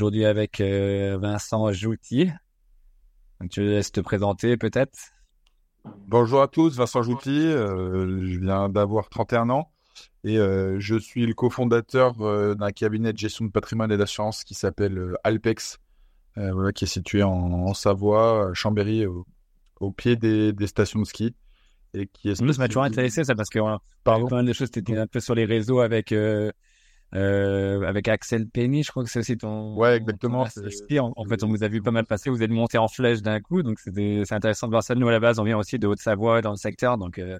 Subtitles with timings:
[0.00, 2.32] aujourd'hui avec Vincent Joutier.
[3.38, 4.98] Donc, tu laisses te présenter peut-être?
[6.08, 7.52] Bonjour à tous, Vincent Joutier.
[7.52, 9.70] je viens d'avoir 31 ans
[10.24, 12.14] et je suis le cofondateur
[12.56, 15.76] d'un cabinet de gestion de patrimoine et d'assurance qui s'appelle Alpex,
[16.34, 21.34] qui est situé en, Savoie, à Chambéry, au, pied des, stations de ski
[21.92, 22.36] et qui est.
[22.36, 23.58] ça m'a toujours intéressé ça parce que
[24.02, 24.28] Pardon?
[24.28, 26.14] pas mal de choses, étais un peu sur les réseaux avec
[27.12, 29.74] euh, avec Axel Penny, je crois que c'est aussi ton.
[29.74, 30.42] Ouais, exactement.
[30.42, 32.30] en, fait, on vous a vu pas mal passer.
[32.30, 34.94] Vous êtes monté en flèche d'un coup, donc c'est intéressant de voir ça.
[34.94, 37.18] Nous à la base, on vient aussi de Haute-Savoie dans le secteur, donc.
[37.18, 37.38] Euh,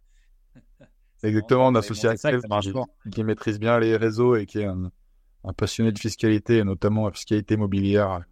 [1.22, 4.90] exactement, on associe Axel qui, qui, maîtrise bien les réseaux et qui est un,
[5.56, 8.24] passionné de fiscalité, et notamment la fiscalité immobilière.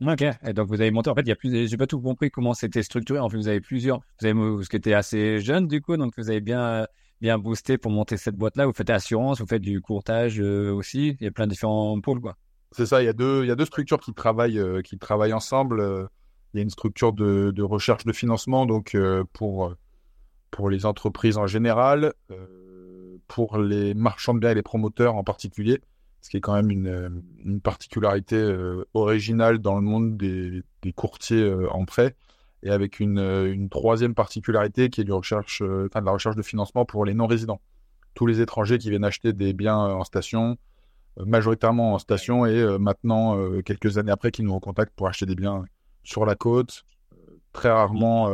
[0.00, 0.08] Mm.
[0.08, 1.10] Ok, et donc vous avez monté.
[1.10, 1.68] En fait, il y a plus.
[1.68, 3.18] J'ai pas tout compris comment c'était structuré.
[3.18, 3.98] En fait, vous avez plusieurs.
[4.18, 6.86] Vous avez vous qui était assez jeune du coup, donc vous avez bien
[7.20, 8.66] bien boosté pour monter cette boîte-là.
[8.66, 11.16] Vous faites assurance, vous faites du courtage euh, aussi.
[11.20, 12.36] Il y a plein de différents pôles, quoi.
[12.72, 13.02] C'est ça.
[13.02, 15.80] Il y a deux, il y a deux structures qui travaillent, euh, qui travaillent ensemble.
[15.80, 16.06] Euh,
[16.54, 18.96] il y a une structure de, recherche de financement, donc
[19.34, 19.74] pour
[20.50, 22.14] pour les entreprises en général,
[23.26, 25.82] pour les marchands de biens et les promoteurs en particulier,
[26.22, 28.42] ce qui est quand même une, une particularité
[28.94, 32.16] originale dans le monde des courtiers en prêt
[32.62, 36.12] et avec une, euh, une, troisième particularité qui est du recherche, euh, enfin, de la
[36.12, 37.60] recherche de financement pour les non-résidents.
[38.14, 40.56] Tous les étrangers qui viennent acheter des biens euh, en station,
[41.24, 45.64] majoritairement en station, et maintenant, quelques années après, qui nous recontactent pour acheter des biens
[46.04, 46.84] sur la côte,
[47.52, 48.30] très rarement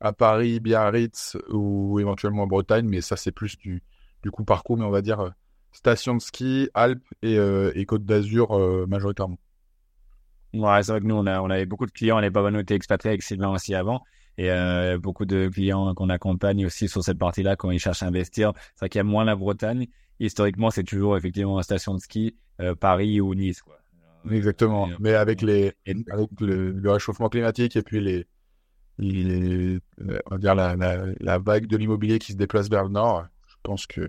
[0.00, 3.82] à Paris, Biarritz ou éventuellement en Bretagne, mais ça c'est plus du,
[4.22, 5.32] du coup parcours, mais on va dire
[5.72, 9.38] station de ski, Alpes et, et Côte d'Azur majoritairement.
[10.54, 12.74] Ouais, c'est vrai que nous, on, a, on avait beaucoup de clients, n'est pas noté
[12.74, 14.02] expatriés avec Sylvain aussi avant.
[14.38, 18.06] Et euh, beaucoup de clients qu'on accompagne aussi sur cette partie-là quand ils cherchent à
[18.06, 18.52] investir.
[18.56, 19.88] C'est vrai qu'il y a moins la Bretagne.
[20.20, 23.62] Historiquement, c'est toujours effectivement une station de ski, euh, Paris ou Nice.
[23.62, 23.78] Quoi.
[24.30, 24.88] Exactement.
[25.00, 28.26] Mais avec, les, avec le, réchauffement climatique et puis les,
[28.98, 32.90] les on va dire la, la, la vague de l'immobilier qui se déplace vers le
[32.90, 34.08] nord, je pense que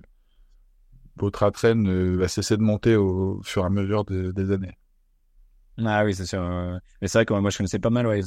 [1.16, 4.78] votre euh, va cesser de monter au fur et à mesure des années.
[5.86, 6.42] Ah oui, c'est sûr.
[7.02, 8.22] Mais c'est vrai que moi, je connaissais pas mal, ouais,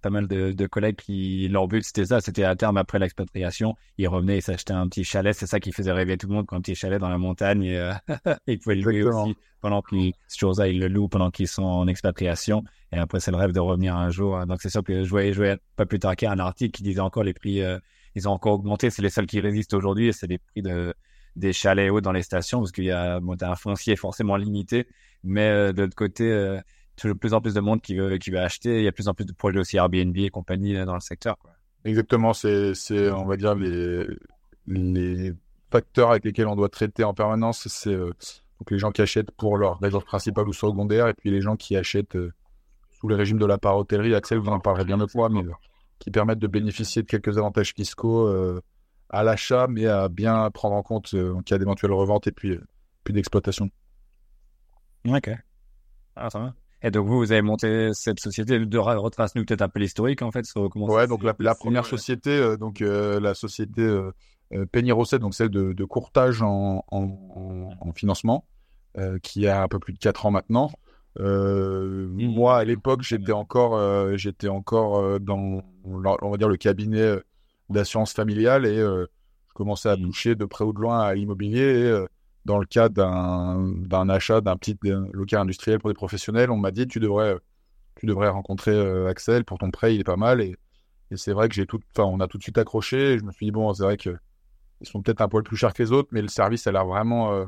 [0.00, 2.20] pas mal de, de, collègues qui, leur but, c'était ça.
[2.20, 5.34] C'était à terme, après l'expatriation, ils revenaient, ils s'achetaient un petit chalet.
[5.34, 7.64] C'est ça qui faisait rêver tout le monde, un petit chalet dans la montagne.
[7.64, 7.92] Et, euh,
[8.46, 11.62] ils pouvaient le louer aussi pendant qu'ils, toujours ça, ils le louent pendant qu'ils sont
[11.62, 12.62] en expatriation.
[12.92, 14.44] Et après, c'est le rêve de revenir un jour.
[14.46, 17.00] Donc, c'est sûr que je voyais, je voyais pas plus tard qu'un article qui disait
[17.00, 17.78] encore les prix, euh,
[18.14, 18.90] ils ont encore augmenté.
[18.90, 20.94] C'est les seuls qui résistent aujourd'hui et c'est les prix de,
[21.36, 24.86] des chalets hauts dans les stations parce qu'il y a, bon, un foncier forcément limité.
[25.24, 26.30] Mais euh, de l'autre côté,
[27.08, 28.78] de plus en plus de monde qui veut, qui veut acheter.
[28.78, 31.00] Il y a de plus en plus de projets aussi Airbnb et compagnie dans le
[31.00, 31.36] secteur.
[31.38, 31.52] Quoi.
[31.84, 32.74] Exactement, c'est,
[33.10, 34.06] on va dire, les,
[34.66, 35.32] les
[35.70, 37.66] facteurs avec lesquels on doit traiter en permanence.
[37.68, 38.12] C'est euh,
[38.60, 41.56] donc les gens qui achètent pour leur résidence principale ou secondaire, et puis les gens
[41.56, 42.32] qui achètent euh,
[42.92, 44.14] sous le régime de la part hôtellerie.
[44.14, 45.52] Axel, vous en parlerez bien de fois, mais euh,
[45.98, 48.28] qui permettent de bénéficier de quelques avantages fiscaux
[49.10, 52.58] à l'achat, mais à bien prendre en compte en cas d'éventuelles reventes et puis,
[53.04, 53.70] puis d'exploitation.
[55.06, 55.30] Ok.
[56.16, 56.54] Ah, ça va.
[56.84, 58.58] Et donc vous, vous avez monté cette société.
[58.58, 60.44] De retrace-nous peut-être un peu l'historique en fait.
[60.44, 64.12] Sur comment ouais, donc la, première société, euh, donc euh, la société euh,
[64.72, 68.44] Penny Rosset, donc celle de, de courtage en, en, en financement,
[69.22, 70.70] qui a un peu plus de 4 ans maintenant.
[71.18, 72.26] Mmh.
[72.26, 73.78] Moi, à l'époque, j'étais encore,
[74.18, 77.16] j'étais encore dans, on va dire, le cabinet
[77.70, 79.06] d'assurance familiale et je
[79.54, 80.02] commençais à mmh.
[80.02, 81.62] toucher de près ou de loin à l'immobilier.
[81.62, 82.06] Et,
[82.44, 84.76] dans le cas d'un achat d'un petit
[85.12, 87.36] local industriel pour des professionnels, on m'a dit tu devrais,
[87.96, 90.40] tu devrais rencontrer euh, Axel pour ton prêt, il est pas mal.
[90.40, 90.56] Et,
[91.10, 93.12] et c'est vrai que j'ai tout, enfin, on a tout de suite accroché.
[93.12, 94.16] Et je me suis dit bon, c'est vrai que
[94.80, 96.84] ils sont peut-être un poil plus chers que les autres, mais le service a l'air
[96.84, 97.44] vraiment, euh,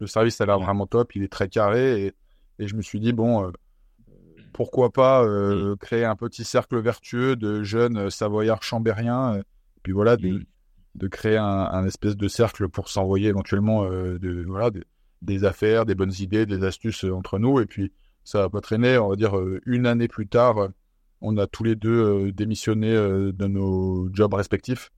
[0.00, 1.14] le service a l'air vraiment top.
[1.14, 2.12] Il est très carré et,
[2.58, 3.50] et je me suis dit bon, euh,
[4.52, 5.24] pourquoi pas
[5.80, 9.36] créer un petit cercle vertueux de jeunes savoyards chambériens.
[9.36, 9.42] Et
[9.82, 10.40] puis voilà, des,
[10.94, 14.70] de créer un, espèce de cercle pour s'envoyer éventuellement euh, de, voilà,
[15.22, 17.60] des affaires, des bonnes idées, des astuces euh, entre nous.
[17.60, 17.92] Et puis,
[18.24, 18.98] ça va pas traîner.
[18.98, 20.68] On va dire, euh, une année plus tard,
[21.20, 24.90] on a tous les deux démissionné de nos jobs respectifs.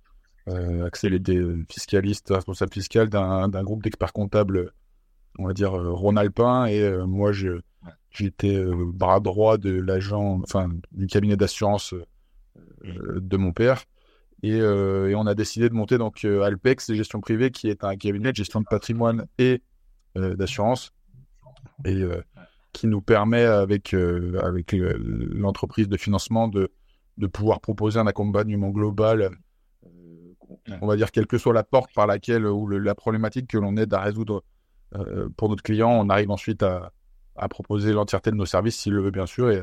[0.47, 4.73] Axel était fiscaliste, responsable fiscal d'un groupe d'experts comptables,
[5.39, 6.65] on va dire, Rhône-Alpin.
[6.67, 7.33] Et moi,
[8.11, 11.95] j'étais bras droit de l'agent, enfin, du cabinet d'assurance
[12.85, 13.85] de mon père.
[14.53, 17.97] Euh, et, on a décidé de monter donc euh, Alpex Gestion Privée, qui est un
[17.97, 19.63] cabinet de gestion de patrimoine et
[20.17, 20.93] euh, d'assurance,
[21.85, 22.03] et
[22.73, 26.71] qui nous permet avec avec l'entreprise de financement de
[27.17, 29.31] de pouvoir proposer un accompagnement global.
[30.81, 33.77] on va dire quelle que soit la porte par laquelle ou la problématique que l'on
[33.77, 34.45] aide à résoudre
[35.37, 36.93] pour notre client, on arrive ensuite à,
[37.37, 39.63] à proposer l'entièreté de nos services s'il le veut bien sûr et,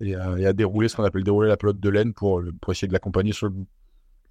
[0.00, 2.92] et, à dérouler ce qu'on appelle dérouler la pelote de laine pour, pour essayer de
[2.92, 3.54] l'accompagner sur le,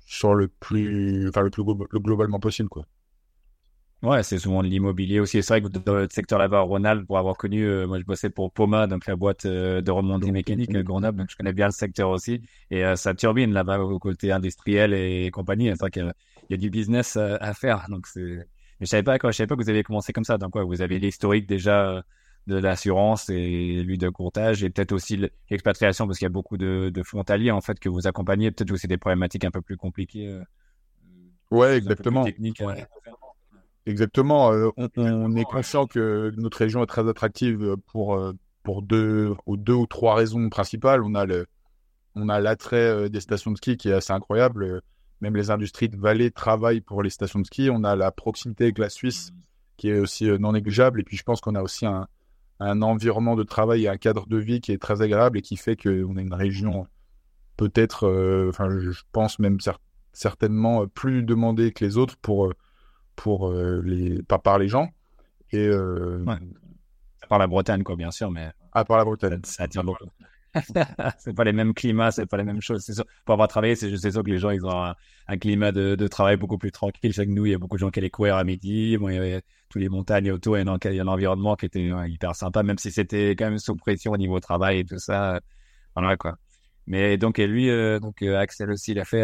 [0.09, 2.83] sur le plus, enfin le plus globalement possible quoi.
[4.01, 5.43] Ouais, c'est souvent de l'immobilier aussi.
[5.43, 8.29] C'est vrai que dans le secteur là-bas, Ronald, pour avoir connu, euh, moi je bossais
[8.29, 11.65] pour Poma, donc la boîte euh, de remontée mécanique à Grenoble, donc je connais bien
[11.65, 12.41] le secteur aussi.
[12.71, 15.67] Et euh, ça turbine là-bas au côté industriel et compagnie.
[15.67, 16.13] C'est vrai qu'il
[16.49, 17.85] y, a du business à faire.
[17.89, 18.47] Donc c'est.
[18.79, 19.31] Mais je savais pas quoi.
[19.31, 20.37] Je savais pas que vous avez commencé comme ça.
[20.37, 22.01] Donc quoi, vous avez l'historique déjà
[22.49, 26.57] de l'assurance et lui de courtage et peut-être aussi l'expatriation parce qu'il y a beaucoup
[26.57, 28.51] de, de, frontaliers en fait que vous accompagnez.
[28.51, 30.39] Peut-être aussi des problématiques un peu plus compliquées.
[31.51, 32.25] ouais, exactement.
[32.25, 32.61] Techniques,
[33.89, 34.51] Exactement.
[34.53, 39.57] Euh, on, est conscient que notre région est très attractive pour, euh, pour deux, ou
[39.57, 41.03] deux ou trois raisons principales.
[41.03, 41.47] On a le,
[42.13, 44.81] on a l'attrait euh, des stations de ski qui est assez incroyable.
[45.21, 47.69] Même les industries de vallée travaillent pour les stations de ski.
[47.71, 49.31] On a la proximité avec la Suisse
[49.75, 51.01] qui est aussi non négligeable.
[51.01, 52.07] Et puis je pense qu'on a aussi un,
[52.59, 55.57] un environnement de travail et un cadre de vie qui est très agréable et qui
[55.57, 56.87] fait qu'on a une région
[57.57, 58.07] peut-être,
[58.49, 59.57] enfin je pense même
[60.13, 62.53] certainement plus demandée que les autres pour
[63.19, 64.89] pour euh, les pas par les gens.
[65.51, 66.23] Et euh...
[67.27, 69.41] par la Bretagne quoi bien sûr mais à part la Bretagne.
[69.43, 70.05] ça, attire beaucoup
[71.17, 72.83] c'est pas les mêmes climats c'est pas les mêmes choses.
[72.85, 74.93] Sûr pour avoir travaillé c'est sûr que les gens ils ont
[75.27, 77.79] un, climat de, de, travail beaucoup plus tranquille chaque nous il y a beaucoup de
[77.79, 80.61] gens qui allaient courir à midi bon, il y avait tous les montagnes autour et
[80.61, 83.75] il y a un environnement qui était hyper sympa même si c'était quand même sous
[83.75, 85.39] pression au niveau travail et tout ça
[85.95, 86.37] voilà quoi
[86.87, 89.21] mais donc et lui euh, donc euh, Axel aussi il a fait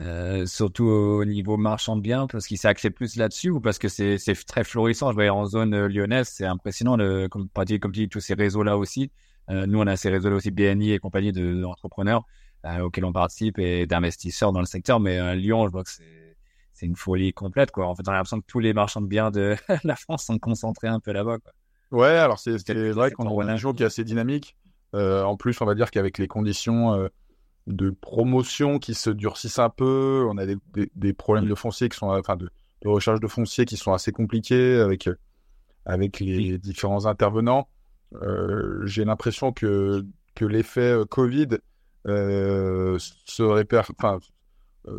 [0.00, 3.78] euh, surtout au niveau marchand de biens, parce qu'il s'est axé plus là-dessus ou parce
[3.78, 5.10] que c'est très florissant.
[5.10, 8.34] Je voyais en zone euh, lyonnaise, c'est impressionnant, le, comme, comme tu dis, tous ces
[8.34, 9.10] réseaux-là aussi.
[9.50, 12.24] Euh, nous, on a ces réseaux-là aussi, BNI et compagnie d'entrepreneurs
[12.64, 15.00] de, auxquels on participe et d'investisseurs dans le secteur.
[15.00, 16.04] Mais à Lyon, je vois que c'est
[16.86, 17.70] une folie complète.
[17.70, 17.86] Quoi.
[17.86, 20.38] En fait, on a l'impression que tous les marchands de biens de la France sont
[20.38, 21.38] concentrés un peu là-bas.
[21.90, 22.56] Ouais, alors c'est
[22.92, 24.56] vrai qu'on a un jour qui est assez dynamique.
[24.92, 27.08] en plus, on va dire qu'avec les conditions
[27.66, 30.26] de promotion qui se durcissent un peu.
[30.28, 30.56] On a des,
[30.94, 32.50] des, problèmes de foncier qui sont, enfin, de,
[32.82, 35.08] de, recherche de foncier qui sont assez compliqués avec,
[35.84, 37.68] avec les différents intervenants.
[38.14, 40.04] Euh, J'ai l'impression que,
[40.34, 41.48] que l'effet euh, Covid
[42.06, 43.64] euh, se euh,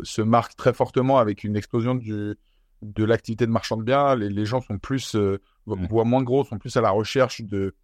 [0.02, 2.36] se marque très fortement avec une explosion du,
[2.82, 4.14] de l'activité de marchand de biens.
[4.14, 7.74] Les, les gens sont plus, euh, voient moins gros, sont plus à la recherche de,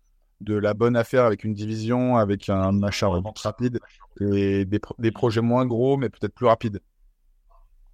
[0.40, 3.80] de la bonne affaire avec une division, avec un achat revente rapide
[4.20, 6.80] et des, des, projets moins gros mais peut-être plus rapides.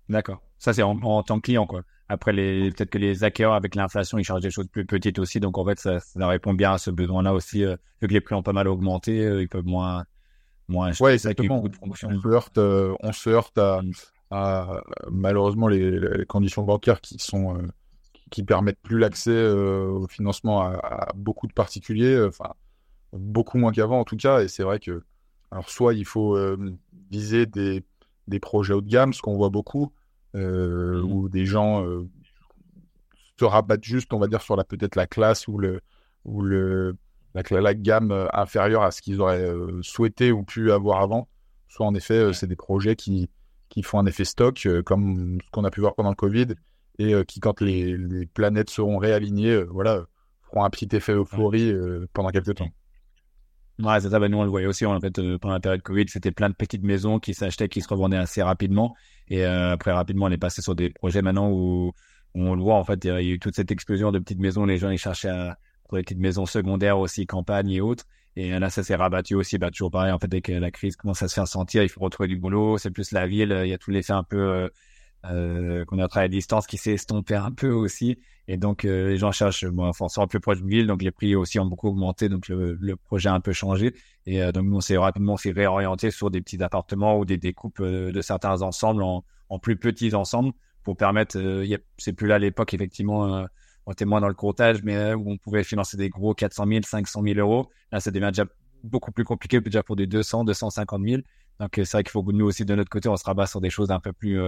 [0.09, 0.43] D'accord.
[0.59, 1.83] Ça, c'est en, tant que client, quoi.
[2.09, 5.41] Après, peut-être que les acquéreurs, avec l'inflation, ils chargent des choses plus petites aussi.
[5.41, 7.65] Donc, en fait, ça, ça répond bien à ce besoin-là aussi.
[7.65, 10.05] Euh, vu que les prix ont pas mal augmenté, euh, ils peuvent moins,
[10.69, 11.05] moins acheter.
[11.05, 11.61] Ouais, exactement.
[11.61, 12.09] De promotion.
[12.11, 13.81] On se heurte, euh, on se heurte à,
[14.31, 14.81] à
[15.11, 17.59] malheureusement les, les, conditions bancaires qui sont
[18.35, 22.53] qui permettent plus l'accès euh, au financement à, beaucoup de particuliers, euh, enfin
[23.13, 24.41] beaucoup moins qu'avant en tout cas.
[24.41, 25.03] Et c'est vrai que,
[25.53, 26.77] alors soit il faut euh,
[27.13, 27.85] viser des,
[28.27, 29.93] des, projets haut de gamme, ce qu'on voit beaucoup,
[30.35, 30.41] mmh.
[31.05, 31.87] où des gens
[33.39, 35.81] se rabattent juste, on va dire, sur la peut-être la classe ou le
[36.25, 36.97] ou le
[37.35, 39.51] la, la gamme inférieure à ce qu'ils auraient
[39.83, 41.29] souhaité ou pu avoir avant.
[41.69, 43.29] Soit en effet, c'est des projets qui
[43.69, 46.47] qui font un effet stock, comme ce qu'on a pu voir pendant le Covid,
[46.99, 50.05] et euh, qui, quand les, les, planètes seront réalignées, euh, voilà,
[50.43, 52.69] feront un petit effet euphorie euh, pendant quelques temps.
[53.81, 54.21] Ouais, c'est ça.
[54.21, 54.87] Bah, nous, on le voyait aussi.
[54.87, 57.89] En fait, pendant la période Covid, c'était plein de petites maisons qui s'achetaient, qui se
[57.89, 58.95] revendaient assez rapidement.
[59.27, 61.93] Et après, rapidement, on est passé sur des projets maintenant où,
[62.37, 62.77] on le voit.
[62.77, 64.65] En fait, il y a eu toute cette explosion de petites maisons.
[64.65, 65.59] Les gens, ils cherchaient à,
[65.95, 68.05] pour les petites maisons secondaires aussi, campagne et autres.
[68.35, 69.59] Et là, ça s'est rabattu aussi.
[69.59, 70.11] Bah, toujours pareil.
[70.11, 72.37] En fait, dès que la crise commence à se faire sentir, il faut retrouver du
[72.37, 72.79] boulot.
[72.79, 73.57] C'est plus la ville.
[73.65, 74.69] Il y a tout l'effet un peu
[75.31, 78.19] euh, qu'on a travaillé à distance qui s'est estompé un peu aussi.
[78.49, 81.37] Et donc, euh, les gens cherchent bon, forcément plus proche de ville, donc les prix
[81.37, 83.95] aussi ont beaucoup augmenté, donc le, projet a un peu changé.
[84.27, 87.39] Et euh, donc, nous, on s'est rapidement s'est réorienté sur des petits appartements ou des
[87.39, 91.39] découpes euh, de certains ensembles en, en, plus petits ensembles pour permettre,
[91.97, 93.47] c'est plus là l'époque, effectivement,
[93.87, 96.81] on était moins dans le courtage, mais où on pouvait financer des gros 400 000,
[96.85, 97.71] 500 000 euros.
[97.93, 98.47] Là, ça devient déjà
[98.83, 101.23] beaucoup plus compliqué, déjà pour des 200, 250 000.
[101.61, 103.61] Donc, c'est vrai qu'il faut que nous aussi, de notre côté, on se rabat sur
[103.61, 104.41] des choses un peu plus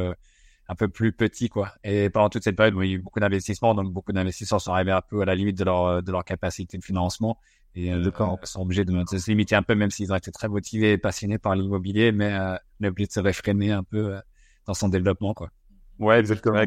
[0.69, 1.73] un peu plus petit quoi.
[1.85, 4.73] Et pendant toute cette période, il y a eu beaucoup d'investissements, donc beaucoup d'investisseurs sont
[4.73, 7.39] arrivés un peu à la limite de leur de leur capacité de financement
[7.77, 10.49] et euh, on sont obligés de, se limiter un peu, même s'ils ont été très
[10.49, 14.15] motivés et passionnés par l'immobilier, mais euh, on est obligé de se réfréner un peu
[14.15, 14.21] euh,
[14.67, 15.51] dans son développement quoi.
[15.99, 16.63] Ouais, exactement.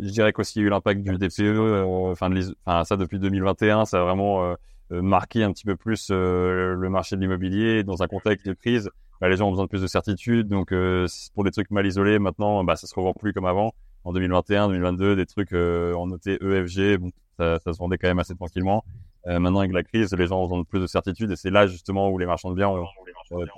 [0.00, 2.30] Je dirais qu'aussi il y a eu l'impact du DPE, euh, enfin,
[2.64, 4.54] enfin ça depuis 2021, ça a vraiment
[4.90, 8.90] marqué un petit peu plus le marché de l'immobilier dans un contexte de crise
[9.20, 10.48] bah, les gens ont besoin de plus de certitude.
[10.48, 13.74] Donc, euh, pour des trucs mal isolés, maintenant, bah, ça se revend plus comme avant.
[14.04, 16.98] en 2021, 2022, des trucs en noté EFG,
[17.38, 18.84] ça, se vendait quand même assez tranquillement.
[19.26, 22.18] maintenant, avec la crise, les gens ont plus de certitude et c'est là justement où
[22.18, 22.86] les marchands de biens ont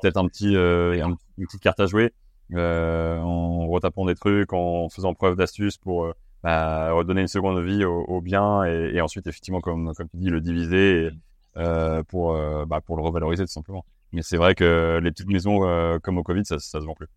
[0.00, 2.12] peut-être un petit, une petite carte à jouer
[2.54, 8.04] en retapant des trucs, en faisant preuve d'astuce pour bah, redonner une seconde vie au,
[8.04, 11.10] au bien et, et, ensuite effectivement comme comme tu dis le diviser
[11.56, 13.84] euh, pour euh, bah, pour le revaloriser tout simplement.
[14.12, 16.94] Mais c'est vrai que les petites maisons euh, comme au Covid ça ça se vend
[16.94, 17.08] plus.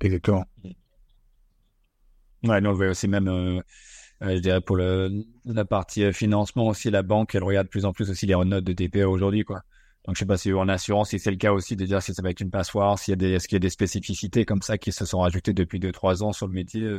[0.00, 0.44] Exactement.
[2.44, 3.60] Ouais, non, on voit aussi même, euh,
[4.20, 7.92] je dirais pour le, la partie financement aussi, la banque, elle regarde de plus en
[7.92, 9.62] plus aussi les notes de TPE aujourd'hui, quoi.
[10.04, 12.14] Donc, je sais pas si en assurance, si c'est le cas aussi, de dire si
[12.14, 14.44] ça va être une passoire, s'il y a des, est-ce qu'il y a des spécificités
[14.44, 16.98] comme ça qui se sont rajoutées depuis deux, trois ans sur le métier.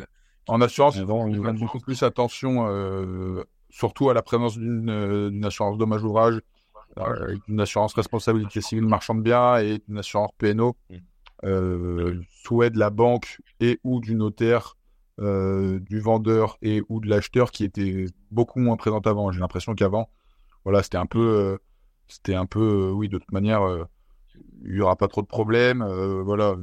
[0.50, 5.78] En assurance, on fait beaucoup plus attention, euh, surtout à la présence d'une euh, assurance
[5.78, 6.42] dommage ouvrage,
[6.98, 10.76] euh, une assurance responsabilité civile marchand de biens et une assurance PNO.
[10.90, 10.96] Mm.
[11.46, 14.76] Euh, souhait de la banque et ou du notaire,
[15.22, 19.32] euh, du vendeur et ou de l'acheteur qui était beaucoup moins présent avant.
[19.32, 20.10] J'ai l'impression qu'avant,
[20.66, 21.58] voilà, c'était un peu,
[22.10, 23.62] c'était un peu, oui, de toute manière,
[24.66, 25.82] il y aura pas trop de problèmes,
[26.26, 26.58] voilà.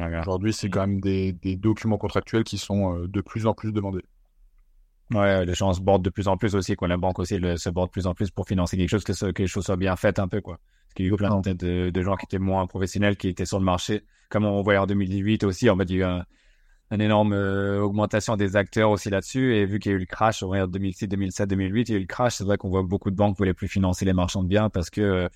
[0.00, 4.04] Aujourd'hui, c'est quand même des, des, documents contractuels qui sont de plus en plus demandés.
[5.14, 6.86] Ouais, les gens se bordent de plus en plus aussi, quoi.
[6.86, 9.42] La banque aussi se borde de plus en plus pour financer quelque chose, que, que
[9.42, 10.58] les choses soient bien faites un peu, quoi.
[10.58, 13.46] Parce qu'il y a eu plein de, de, gens qui étaient moins professionnels, qui étaient
[13.46, 14.04] sur le marché.
[14.28, 16.24] Comme on voyait en 2018 aussi, en fait, il y a eu un,
[16.90, 19.54] une énorme euh, augmentation des acteurs aussi là-dessus.
[19.56, 21.98] Et vu qu'il y a eu le crash, regarde 2006, 2007, 2008, il y a
[21.98, 22.36] eu le crash.
[22.36, 24.90] C'est vrai qu'on voit beaucoup de banques voulaient plus financer les marchands de biens parce
[24.90, 25.28] que euh,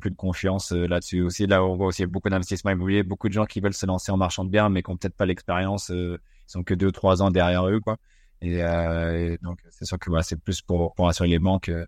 [0.00, 1.46] plus de confiance euh, là-dessus aussi.
[1.46, 4.16] Là, on voit aussi beaucoup d'investissements immobiliers, beaucoup de gens qui veulent se lancer en
[4.16, 5.90] marchand de biens, mais qui ont peut-être pas l'expérience.
[5.90, 7.98] ils sont que deux, trois ans derrière eux, quoi.
[8.44, 11.70] Et, euh, donc, c'est sûr que voilà, c'est plus pour, pour assurer les banques.
[11.70, 11.86] Euh,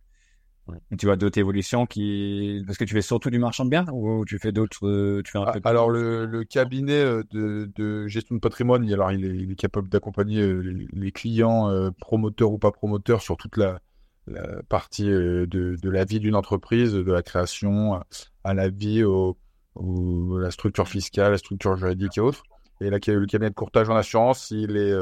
[0.98, 4.24] tu vois d'autres évolutions qui parce que tu fais surtout du marchand de biens ou
[4.24, 8.34] tu fais d'autres euh, tu fais un peu alors le, le, cabinet de, de, gestion
[8.34, 10.44] de patrimoine alors il est, il est capable d'accompagner
[10.92, 13.78] les, clients promoteurs ou pas promoteurs sur toute la,
[14.26, 18.00] la partie de, de, la vie d'une entreprise de la création
[18.44, 19.36] à la vie au,
[19.74, 22.42] au, la structure fiscale la structure juridique et autres
[22.80, 24.92] et là le cabinet de courtage en assurance il est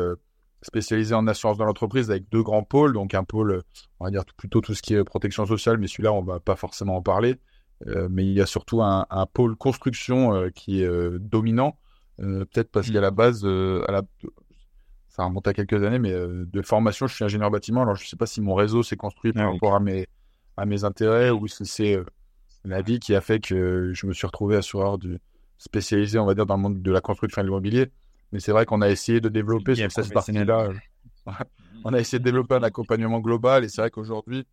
[0.65, 2.95] spécialisé en assurance dans l'entreprise avec deux grands pôles.
[2.95, 3.63] Donc un pôle,
[4.01, 6.57] on va dire plutôt tout ce qui est protection sociale, mais celui-là, on va pas
[6.57, 7.37] forcément en parler.
[7.87, 11.79] Euh, mais il y a surtout un, un pôle construction euh, qui est euh, dominant,
[12.19, 14.03] peut-être parce qu'à la base, à la...
[15.15, 17.83] ça remonte à quelques années, mais de formation, je suis ingénieur bâtiment.
[17.83, 20.09] Alors je sais pas si mon réseau s'est construit par ah rapport à mes
[20.57, 21.99] à mes intérêts ou si c'est
[22.65, 25.19] la vie qui a fait que je me suis retrouvé assureur du
[25.59, 27.87] spécialisé, on va dire, dans le monde de la construction et de l'immobilier.
[28.33, 30.69] Mais c'est vrai qu'on a essayé de développer sur cette partie-là.
[30.69, 31.33] Euh,
[31.85, 34.47] on a essayé de développer un accompagnement global et c'est vrai qu'aujourd'hui,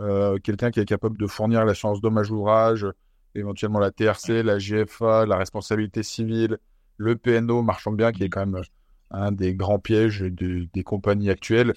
[0.00, 2.86] euh, quelqu'un qui est capable de fournir l'assurance dommage ouvrage,
[3.34, 6.58] éventuellement la TRC, la GFA, la responsabilité civile,
[6.96, 8.62] le PNO, marchand bien, qui est quand même
[9.10, 11.74] un des grands pièges des compagnies actuelles.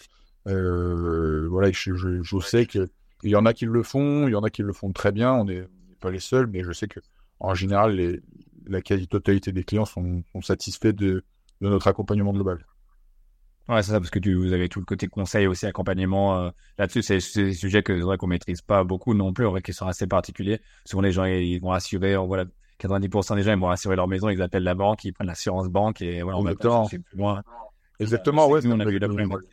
[0.47, 2.89] Euh, voilà, je, sais qu'il
[3.23, 5.33] y en a qui le font, il y en a qui le font très bien.
[5.33, 5.67] On n'est
[5.99, 6.99] pas les seuls, mais je sais que
[7.39, 8.19] en général,
[8.67, 11.23] la quasi-totalité des clients sont, satisfaits de,
[11.61, 12.65] notre accompagnement global.
[13.67, 17.03] Ouais, c'est ça, parce que vous avez tout le côté conseil aussi, accompagnement euh, là-dessus.
[17.03, 20.07] C'est des sujets que c'est vrai qu'on maîtrise pas beaucoup non plus, qui sont assez
[20.07, 20.59] particuliers.
[20.85, 22.15] Souvent, les gens, ils vont assurer,
[22.79, 25.67] 90% des gens, ils vont assurer leur maison, ils appellent la banque, ils prennent l'assurance
[25.67, 26.69] banque et voilà, on va plus
[27.13, 27.43] loin.
[27.99, 28.61] Exactement, ouais.
[28.65, 29.51] On a vu la problématique.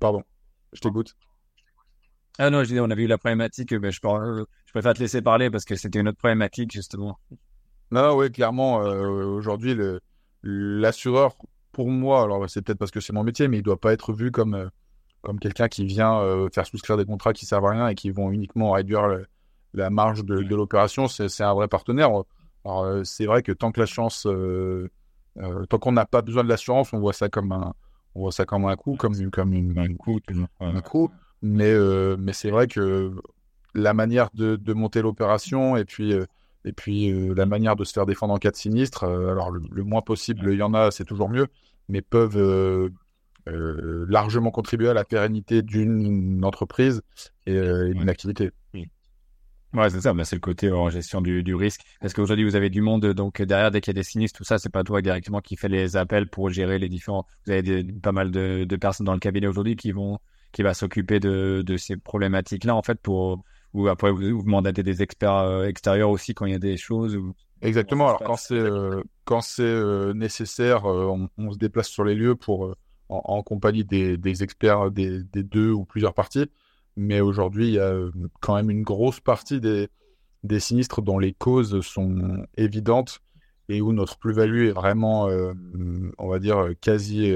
[0.00, 0.22] Pardon,
[0.72, 1.14] je t'écoute.
[2.38, 5.20] Ah non, je disais, on a vu la problématique, mais je, je préfère te laisser
[5.20, 7.18] parler parce que c'était une autre problématique, justement.
[7.90, 10.00] Non, oui, clairement, euh, aujourd'hui, le,
[10.42, 11.36] l'assureur,
[11.72, 14.12] pour moi, alors c'est peut-être parce que c'est mon métier, mais il doit pas être
[14.12, 14.68] vu comme, euh,
[15.20, 18.10] comme quelqu'un qui vient euh, faire souscrire des contrats qui servent à rien et qui
[18.10, 19.06] vont uniquement réduire
[19.74, 21.08] la marge de, de l'opération.
[21.08, 22.10] C'est un vrai partenaire.
[22.64, 24.26] Alors, euh, c'est vrai que tant que la chance,
[25.68, 27.74] tant qu'on n'a pas besoin de l'assurance, on voit ça comme un,
[28.14, 30.20] on voit ça comme un coût, comme, comme une, un coût,
[30.60, 31.10] un coût.
[31.42, 31.74] Mais,
[32.18, 33.12] mais c'est vrai que
[33.74, 36.14] la manière de, de monter l'opération et puis
[36.64, 39.50] et puis euh, la manière de se faire défendre en cas de sinistre, euh, alors
[39.50, 41.46] le, moins possible, il y en a, c'est toujours mieux,
[41.88, 42.90] mais peuvent euh,
[44.08, 47.02] largement contribuer à la pérennité d'une entreprise
[47.46, 48.50] et, d'une activité.
[49.72, 51.82] Ouais, c'est ça, bah, c'est le côté en gestion du, du risque.
[52.00, 54.44] Parce qu'aujourd'hui, vous avez du monde, donc derrière, dès qu'il y a des sinistres, tout
[54.44, 57.24] ça, c'est pas toi directement qui fait les appels pour gérer les différents.
[57.46, 60.18] Vous avez pas mal de, de, personnes dans le cabinet aujourd'hui qui vont,
[60.50, 64.82] qui va s'occuper de, de ces problématiques-là, en fait, pour, ou après vous, vous mandatez
[64.82, 67.34] des experts euh, extérieurs aussi quand il y a des choses ou...
[67.62, 68.08] Exactement.
[68.08, 72.34] Alors quand c'est euh, quand c'est euh, nécessaire, on, on, se déplace sur les lieux
[72.34, 72.74] pour
[73.10, 76.50] en, en, compagnie des, des experts des, des, deux ou plusieurs parties.
[76.96, 77.94] Mais aujourd'hui, il y a
[78.40, 79.88] quand même une grosse partie des,
[80.42, 83.20] des sinistres dont les causes sont évidentes
[83.68, 85.28] et où notre plus-value est vraiment,
[86.18, 87.32] on va dire, quasi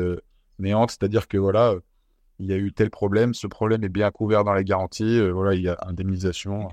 [0.58, 1.74] néante, c'est-à-dire que voilà,
[2.40, 5.54] il y a eu tel problème, ce problème est bien couvert dans les garanties, voilà,
[5.54, 6.68] il y a indemnisation.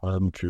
[0.00, 0.46] Voilà, donc,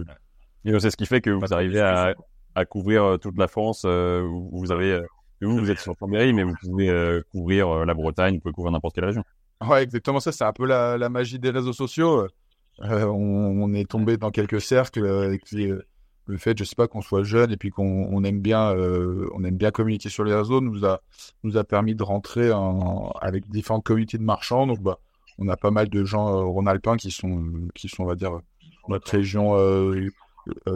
[0.65, 2.15] Et c'est ce qui fait que vous arrivez à,
[2.55, 5.01] à couvrir toute la France, où vous avez
[5.41, 8.95] vous, vous êtes sur Chambéry, mais vous pouvez couvrir la Bretagne, vous pouvez couvrir n'importe
[8.95, 9.25] quelle région.
[9.61, 10.33] Ouais, exactement ça.
[10.33, 12.27] C'est un peu la, magie des réseaux sociaux.
[12.83, 15.83] Euh, on, on, est tombé dans quelques cercles euh, euh,
[16.27, 19.29] le fait, je sais pas, qu'on soit jeune et puis qu'on on aime bien, euh,
[19.35, 21.01] on aime bien communiquer sur les réseaux, nous a
[21.43, 24.67] nous a permis de rentrer en, avec différentes communautés de marchands.
[24.67, 24.99] Donc, bah,
[25.39, 28.41] on a pas mal de gens euh, rhône-alpins qui sont qui sont, on va dire,
[28.89, 29.57] notre région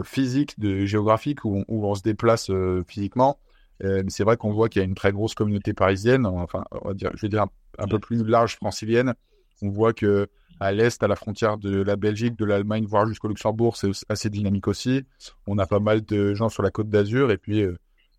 [0.03, 2.51] physique, de géographique où où on se déplace
[2.87, 3.39] physiquement.
[3.81, 6.89] Mais c'est vrai qu'on voit qu'il y a une très grosse communauté parisienne, enfin, on
[6.89, 9.13] va dire, je vais dire un, un peu plus large francilienne.
[9.61, 10.27] On voit que
[10.59, 14.29] à l'est, à la frontière de la Belgique, de l'Allemagne, voire jusqu'au Luxembourg, c'est assez
[14.29, 15.05] dynamique aussi.
[15.47, 17.77] On a pas mal de gens sur la côte d'Azur et puis euh,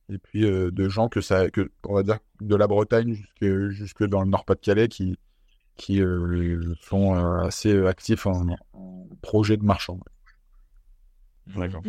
[0.09, 3.69] et puis euh, de gens que ça, que on va dire de la Bretagne jusque
[3.71, 5.17] jusque dans le Nord-Pas-de-Calais qui
[5.77, 8.57] qui euh, sont assez actifs en,
[9.23, 9.99] projet de marchand.
[11.55, 11.83] D'accord.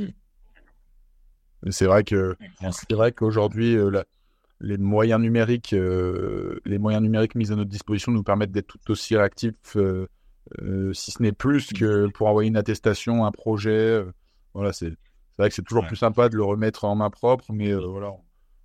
[1.69, 2.35] C'est vrai que
[2.71, 3.77] c'est vrai qu'aujourd'hui
[4.59, 9.15] les moyens numériques, les moyens numériques mis à notre disposition nous permettent d'être tout aussi
[9.15, 9.77] réactifs
[10.59, 13.71] euh, si ce n'est plus que pour envoyer une attestation, un projet.
[13.71, 14.11] Euh,
[14.53, 14.93] voilà, c'est
[15.37, 18.11] vrai que c'est toujours plus sympa de le remettre en main propre, mais euh, voilà,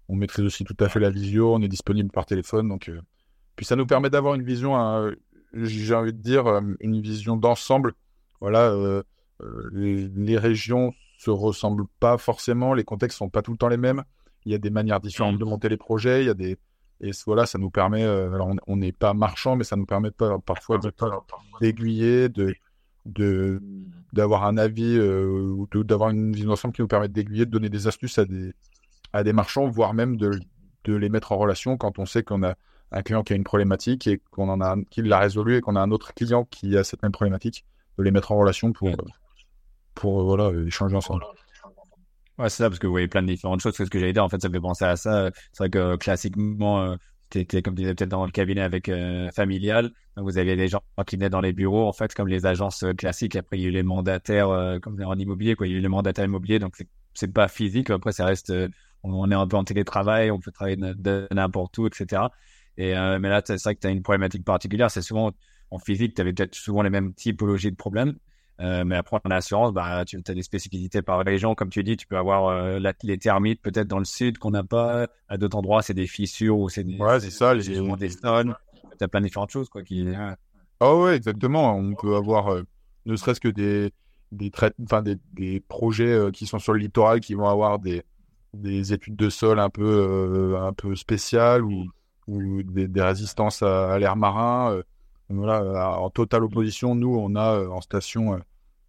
[0.09, 2.91] on, maîtrise aussi tout à fait la visio, on est disponible par téléphone, donc
[3.55, 4.75] puis ça nous permet d'avoir une vision,
[5.55, 6.47] j'ai envie de dire,
[6.81, 7.95] une vision d'ensemble.
[8.41, 8.75] Voilà,
[9.73, 13.77] les, les, régions se ressemblent pas forcément, les contextes sont pas tout le temps les
[13.77, 14.05] mêmes.
[14.45, 16.57] Il y a des manières différentes de monter les projets, il y a des,
[17.01, 20.11] et voilà, ça nous permet, euh, alors on n'est pas marchand, mais ça nous permet
[20.11, 20.79] pas, parfois
[21.61, 22.55] d'aiguiller, de,
[23.05, 23.61] de,
[24.13, 27.69] d'avoir un avis euh, ou d'avoir une vision d'ensemble qui nous permet d'aiguiller, de donner
[27.69, 28.55] des astuces à des,
[29.13, 30.31] à des marchands, voire même de,
[30.85, 32.55] de les mettre en relation quand on sait qu'on a
[32.93, 35.77] un client qui a une problématique et qu'on en a, qu'il l'a résolu et qu'on
[35.77, 37.67] a un autre client qui a cette même problématique,
[37.99, 38.91] de les mettre en relation pour,
[39.97, 41.25] pour, voilà, échanger ensemble.
[42.39, 43.75] Ouais, c'est ça, parce que vous voyez plein de différentes choses.
[43.75, 44.23] C'est ce que j'allais dire.
[44.23, 45.31] En fait, ça me fait penser à ça.
[45.53, 46.97] C'est vrai que euh, classiquement, euh,
[47.33, 49.91] c'était comme tu disais peut-être dans le cabinet avec euh, familial.
[50.17, 52.93] Vous aviez des gens qui venaient dans les bureaux, en fait, comme les agences euh,
[52.93, 53.37] classiques.
[53.37, 55.67] Après, il y a eu les mandataires, comme en immobilier, quoi.
[55.67, 56.59] Il y a eu les mandataires immobiliers.
[56.59, 56.77] Donc,
[57.15, 57.89] c'est pas physique.
[57.91, 58.53] Après, ça reste,
[59.03, 62.23] on, est un peu en télétravail, on peut travailler de, n'importe où, etc.
[62.77, 64.91] Et, mais là, c'est vrai que tu as une problématique particulière.
[64.91, 65.33] C'est souvent
[65.71, 68.17] en physique, tu avais peut-être souvent les mêmes typologies de problèmes.
[68.59, 71.55] Euh, mais après, en assurance, bah, tu as des spécificités par région.
[71.55, 74.65] Comme tu dis, tu peux avoir euh, les termites peut-être dans le sud qu'on n'a
[74.65, 75.09] pas.
[75.29, 77.97] À d'autres endroits, c'est des fissures ou c'est des, ouais, c'est ça, les...
[77.97, 78.55] des stones.
[78.99, 79.69] Tu as plein de différentes choses.
[79.69, 80.09] Quoi, qui...
[80.81, 81.77] Ah ouais, exactement.
[81.77, 82.63] On peut avoir euh,
[83.05, 83.93] ne serait-ce que des,
[84.33, 84.51] des,
[84.83, 88.05] enfin, des, des projets qui sont sur le littoral qui vont avoir des,
[88.55, 91.87] des études de sol un peu, un peu spéciales ou,
[92.27, 94.81] ou des, des résistances à, à l'air marin
[95.29, 98.41] voilà, euh, en totale opposition, nous, on a euh, en station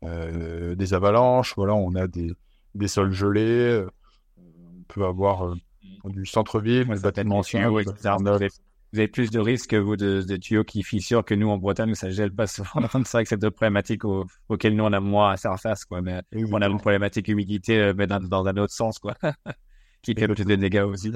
[0.04, 2.32] euh, des avalanches, voilà, on a des,
[2.76, 3.84] des sols gelés,
[4.38, 5.56] on peut avoir
[6.06, 7.70] du centre-ville, des bâtiments anciens.
[7.70, 11.92] vous avez plus de risques, vous, de, de, tuyaux qui fissurent que nous en Bretagne,
[11.92, 12.88] où ça gèle pas souvent.
[13.06, 16.02] c'est vrai que c'est deux problématiques auxquelles nous, on a moins à faire face, quoi.
[16.02, 19.16] Mais on a une problématique humidité, mais dans, dans, un autre sens, quoi.
[20.04, 21.12] qui fait plus de dégâts aussi.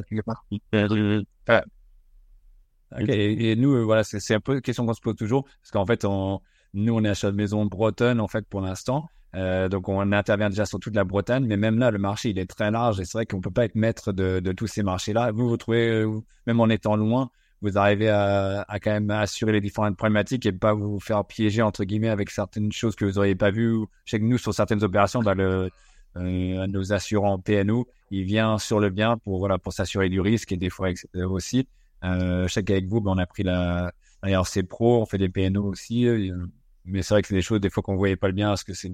[2.99, 5.85] Et, nous, euh, voilà, c'est un peu une question qu'on se pose toujours, parce qu'en
[5.85, 6.41] fait, on,
[6.73, 9.07] nous, on est achat de maison bretonne, en fait, pour l'instant.
[9.35, 12.39] Euh, donc, on intervient déjà sur toute la Bretagne, mais même là, le marché, il
[12.39, 14.83] est très large, et c'est vrai qu'on peut pas être maître de, de tous ces
[14.83, 15.31] marchés-là.
[15.31, 17.29] Vous, vous trouvez, euh, même en étant loin,
[17.61, 21.61] vous arrivez à, à, quand même assurer les différentes problématiques et pas vous faire piéger,
[21.61, 23.85] entre guillemets, avec certaines choses que vous auriez pas vues.
[24.05, 25.69] Je sais que nous, sur certaines opérations, bah, le,
[26.17, 30.51] euh, nos assurants PNO, il vient sur le bien pour, voilà, pour s'assurer du risque
[30.51, 31.07] et des fois, etc.
[31.23, 31.67] aussi.
[32.03, 33.91] Euh, je sais qu'avec vous, ben, on a pris la,
[34.23, 36.07] la RC Pro, on fait des PNO aussi.
[36.07, 36.45] Euh,
[36.85, 38.63] mais c'est vrai que c'est des choses, des fois, qu'on voyait pas le bien parce
[38.63, 38.91] que c'est,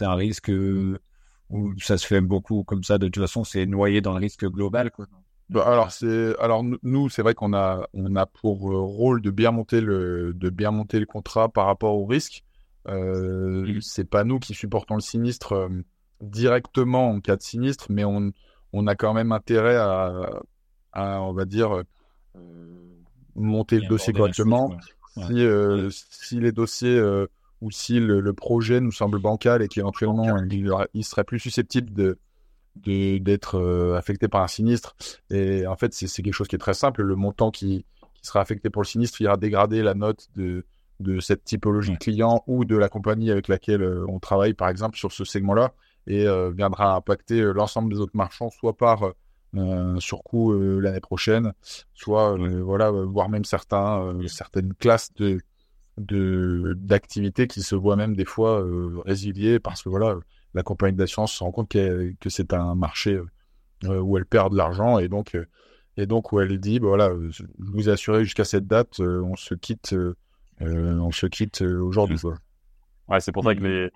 [0.00, 0.98] un risque euh,
[1.50, 2.98] où ça se fait beaucoup comme ça.
[2.98, 5.06] De toute façon, c'est noyé dans le risque global, quoi.
[5.50, 9.50] Bah, alors c'est alors nous c'est vrai qu'on a on a pour rôle de bien
[9.50, 12.44] monter le de bien monter le contrat par rapport au risque.
[12.88, 13.80] Euh, mmh.
[13.80, 15.68] C'est pas nous qui supportons le sinistre euh,
[16.20, 18.32] directement en cas de sinistre, mais on
[18.72, 20.30] on a quand même intérêt à,
[20.92, 21.82] à on va dire euh,
[23.34, 24.76] monter le dossier correctement.
[25.16, 27.26] Si, euh, si, les dossiers euh,
[27.60, 30.36] ou si le, projet nous semble bancal et qu'éventuellement
[30.92, 32.18] il, serait plus susceptible de
[32.76, 34.96] d'être affecté par un sinistre.
[35.30, 37.02] Et en fait, c'est quelque chose qui est très simple.
[37.02, 40.64] Le montant qui, qui sera affecté pour le sinistre ira dégrader la note de,
[40.98, 44.98] de cette typologie de client ou de la compagnie avec laquelle on travaille, par exemple,
[44.98, 45.72] sur ce segment-là,
[46.08, 49.12] et viendra impacter l'ensemble des autres marchands, soit par
[49.56, 51.52] un surcoût l'année prochaine,
[51.94, 55.40] soit voilà, voire même certains, certaines classes de
[55.96, 58.66] de d'activités qui se voient même des fois
[59.04, 60.16] résilier parce que voilà,
[60.52, 63.20] la compagnie d'assurance se rend compte que c'est un marché
[63.86, 65.36] où elle perd de l'argent et donc
[65.96, 69.36] et donc où elle dit bah, voilà, je vous ai assuré jusqu'à cette date, on
[69.36, 69.94] se quitte,
[70.60, 72.18] on se quitte aujourd'hui.
[73.06, 73.66] Ouais, c'est pour ça que mmh.
[73.66, 73.90] les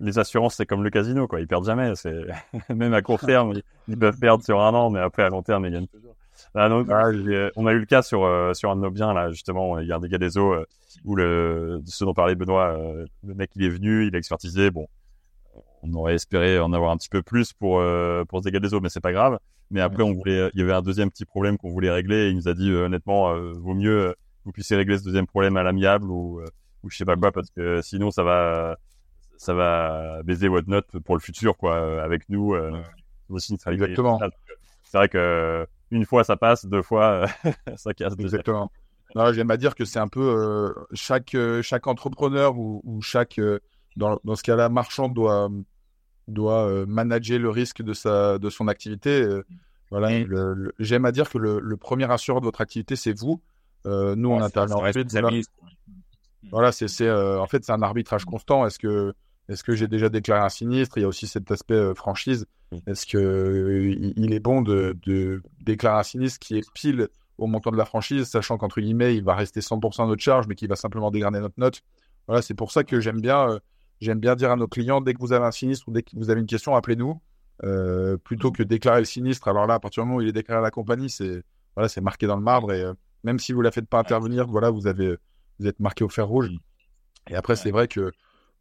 [0.00, 1.40] les assurances, c'est comme le casino, quoi.
[1.40, 1.94] Ils perdent jamais.
[1.94, 2.26] C'est
[2.74, 3.54] même à court terme,
[3.88, 6.16] ils, peuvent perdre sur un an, mais après à long terme, ils gagnent toujours.
[6.54, 9.30] Ah, euh, on a eu le cas sur euh, sur un de nos biens là,
[9.30, 9.78] justement.
[9.78, 10.66] Il y a un dégât des eaux euh,
[11.04, 12.76] où le ce dont parlait Benoît,
[13.22, 14.70] le mec il est venu, il a expertisé.
[14.70, 14.86] Bon,
[15.82, 17.82] on aurait espéré en avoir un petit peu plus pour
[18.28, 19.38] pour ce dégât des eaux, mais c'est pas grave.
[19.70, 22.26] Mais après, on voulait, il y avait un deuxième petit problème qu'on voulait régler.
[22.26, 25.62] Et il nous a dit honnêtement, vaut mieux vous puissiez régler ce deuxième problème à
[25.62, 26.40] l'amiable ou
[26.82, 28.76] ou je sais pas quoi parce que sinon ça va
[29.42, 32.54] ça va baiser votre note pour le futur, quoi, euh, avec nous.
[32.54, 32.80] Euh,
[33.28, 34.20] aussi, Exactement.
[34.84, 37.26] C'est vrai que une fois ça passe, deux fois
[37.76, 38.14] ça casse.
[38.18, 38.70] Exactement.
[39.16, 43.40] Non, j'aime à dire que c'est un peu euh, chaque chaque entrepreneur ou, chaque
[43.96, 45.50] dans, dans ce cas-là marchand doit
[46.28, 49.26] doit manager le risque de sa de son activité.
[49.90, 50.24] voilà.
[50.78, 53.42] J'aime à dire que le, le, premier assureur de votre activité c'est vous.
[53.86, 55.12] nous on intervient ensuite.
[56.52, 58.66] Voilà, c'est en fait c'est un arbitrage constant.
[58.66, 59.14] Est-ce que
[59.48, 60.98] est-ce que j'ai déjà déclaré un sinistre?
[60.98, 62.46] Il y a aussi cet aspect euh, franchise.
[62.86, 64.96] Est-ce que euh, il est bon de,
[65.60, 69.24] déclarer un sinistre qui est pile au montant de la franchise, sachant qu'entre guillemets, il
[69.24, 71.82] va rester 100% notre charge, mais qu'il va simplement dégrader notre note?
[72.26, 73.58] Voilà, c'est pour ça que j'aime bien, euh,
[74.00, 76.10] j'aime bien dire à nos clients, dès que vous avez un sinistre ou dès que
[76.14, 77.20] vous avez une question, appelez-nous.
[78.24, 79.48] plutôt que déclarer le sinistre.
[79.48, 81.42] Alors là, à partir du moment où il est déclaré à la compagnie, c'est
[81.74, 82.84] voilà, c'est marqué dans le marbre et
[83.24, 85.16] même si vous ne la faites pas intervenir, voilà, vous avez
[85.58, 86.50] vous êtes marqué au fer rouge.
[87.30, 88.12] Et après, c'est vrai que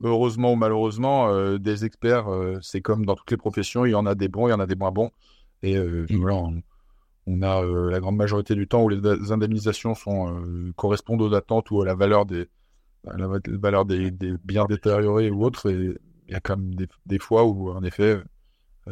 [0.04, 3.96] heureusement ou malheureusement, euh, des experts, euh, c'est comme dans toutes les professions, il y
[3.96, 5.12] en a des bons, il y en a des moins bons.
[5.64, 6.16] Et euh, mmh.
[6.18, 6.42] voilà,
[7.28, 11.82] on, a la grande majorité du temps où les indemnisations sont, correspondent aux attentes ou
[11.82, 12.48] à la valeur des,
[13.06, 14.12] la valeur des,
[14.44, 15.70] biens détériorés ou autres.
[15.70, 15.96] Et
[16.28, 18.20] il y a quand même des, fois où, en effet,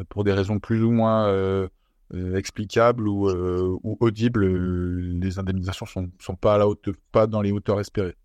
[0.10, 1.68] pour des raisons plus ou moins
[2.36, 7.52] explicables ou, ou audibles, les indemnisations sont, sont pas à la haute, pas dans les
[7.52, 8.16] hauteurs espérées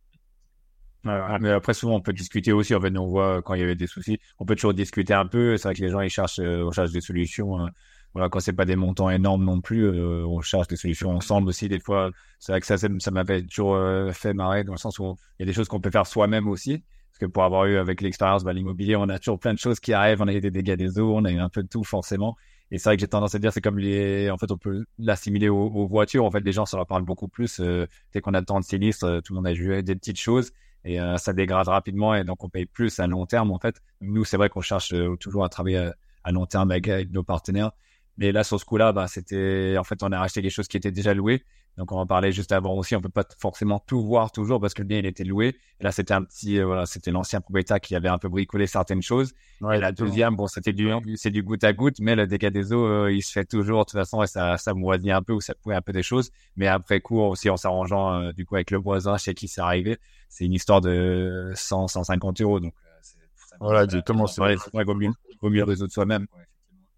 [1.05, 2.75] mais après, souvent, on peut discuter aussi.
[2.75, 5.27] En fait, on voit quand il y avait des soucis, on peut toujours discuter un
[5.27, 5.57] peu.
[5.57, 7.59] C'est vrai que les gens, ils cherchent, euh, on cherche des solutions.
[7.59, 7.71] Hein.
[8.15, 11.49] Voilà, quand c'est pas des montants énormes non plus, euh, on cherche des solutions ensemble
[11.49, 11.69] aussi.
[11.69, 14.99] Des fois, c'est vrai que ça, ça m'avait toujours euh, fait marrer dans le sens
[14.99, 16.85] où il y a des choses qu'on peut faire soi-même aussi.
[17.11, 19.81] Parce que pour avoir eu avec l'expérience bah, l'immobilier, on a toujours plein de choses
[19.81, 20.23] qui arrivent.
[20.23, 22.37] On a eu des dégâts des eaux, on a eu un peu de tout forcément.
[22.71, 24.85] Et c'est vrai que j'ai tendance à dire, c'est comme les, en fait, on peut
[24.99, 26.25] l'assimiler aux, voitures.
[26.25, 27.61] En fait, les gens, ça leur parle beaucoup plus.
[27.61, 30.51] dès qu'on a tant de sinistres, tout le monde a joué des petites choses
[30.85, 33.81] et euh, ça dégrade rapidement et donc on paye plus à long terme en fait.
[34.01, 35.91] Nous c'est vrai qu'on cherche euh, toujours à travailler euh,
[36.25, 37.73] à, long terme avec, nos partenaires,
[38.17, 40.77] mais là sur ce coup-là, bah, c'était en fait on a racheté quelque chose qui
[40.77, 41.45] était déjà loué.
[41.77, 44.75] Donc on en parlait juste avant aussi, on peut pas forcément tout voir toujours parce
[44.75, 45.57] que le bien il était loué.
[45.81, 49.03] Et là c'était un petit voilà, c'était l'ancien propriétaire qui avait un peu bricolé certaines
[49.03, 49.33] choses.
[49.73, 52.73] et la deuxième, bon c'était du c'est du goutte à goutte, mais le dégât des
[52.73, 55.41] eaux il se fait toujours de toute façon et ça ça moisit un peu ou
[55.41, 56.31] ça pourrait un peu des choses.
[56.57, 59.99] Mais après coup aussi en s'arrangeant du coup avec le voisin chez qui c'est arrivé,
[60.35, 62.59] c'est une histoire de 100, 150 euros.
[62.59, 64.27] Donc, euh, voilà, exactement.
[64.27, 66.27] C'est vrai, il vaut mieux, mieux résoudre soi-même.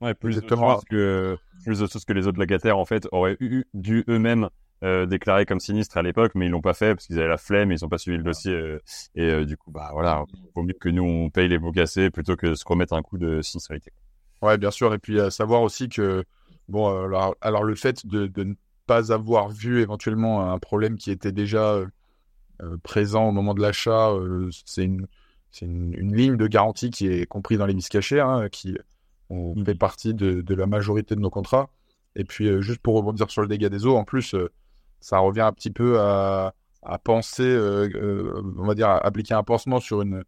[0.00, 3.36] Ouais, plus de choses que plus de choses que les autres locataires en fait auraient
[3.40, 4.48] eu, dû eux-mêmes
[4.84, 7.38] euh, déclarer comme sinistre à l'époque, mais ils l'ont pas fait parce qu'ils avaient la
[7.38, 8.52] flemme et ils ont pas suivi le dossier.
[8.52, 8.78] Euh,
[9.14, 12.36] et du coup, bah voilà, vaut mieux que nous on paye les mots cassés plutôt
[12.36, 13.92] que se remettre un coup de sinistralité.
[14.40, 14.94] Ouais, bien sûr.
[14.94, 16.24] Et puis à savoir aussi que
[16.68, 18.54] bon, alors, alors le fait de, de, ne
[18.86, 21.86] pas avoir vu éventuellement un problème qui était déjà euh,
[22.82, 24.10] présent au moment de l'achat.
[24.10, 25.06] Euh, c'est une,
[25.60, 28.76] une, une, ligne de garantie qui est comprise dans les mises cachées, hein, qui
[29.28, 29.64] on mmh.
[29.64, 31.68] fait partie de, de, la majorité de nos contrats.
[32.14, 34.34] Et puis, euh, juste pour rebondir sur le dégât des eaux, en plus,
[35.00, 37.56] ça revient un petit peu à, à penser,
[38.58, 40.24] on va dire, à appliquer un pansement sur une,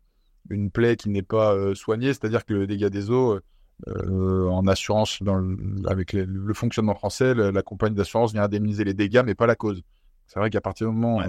[0.50, 3.38] une plaie qui n'est pas soignée, c'est-à-dire que le dégât des eaux,
[3.86, 9.22] en assurance, dans le, avec le fonctionnement français, la, compagnie d'assurance vient indemniser les dégâts,
[9.24, 9.82] mais pas la cause.
[10.26, 11.22] C'est vrai qu'à partir du moment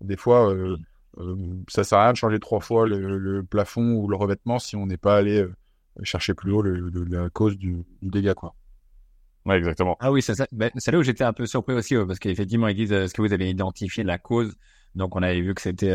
[0.00, 0.76] des fois, euh,
[1.18, 1.36] euh,
[1.68, 4.86] ça sert à rien de changer trois fois le, plafond ou le revêtement si on
[4.86, 5.54] n'est pas allé euh,
[6.02, 8.54] chercher plus haut le, la cause du, dégât, quoi.
[9.46, 9.96] Ouais, exactement.
[10.00, 12.92] Ah oui, ben, c'est là où j'étais un peu surpris aussi, parce qu'effectivement, ils disent,
[12.92, 14.54] est-ce que vous avez identifié la cause?
[14.94, 15.92] Donc, on avait vu que c'était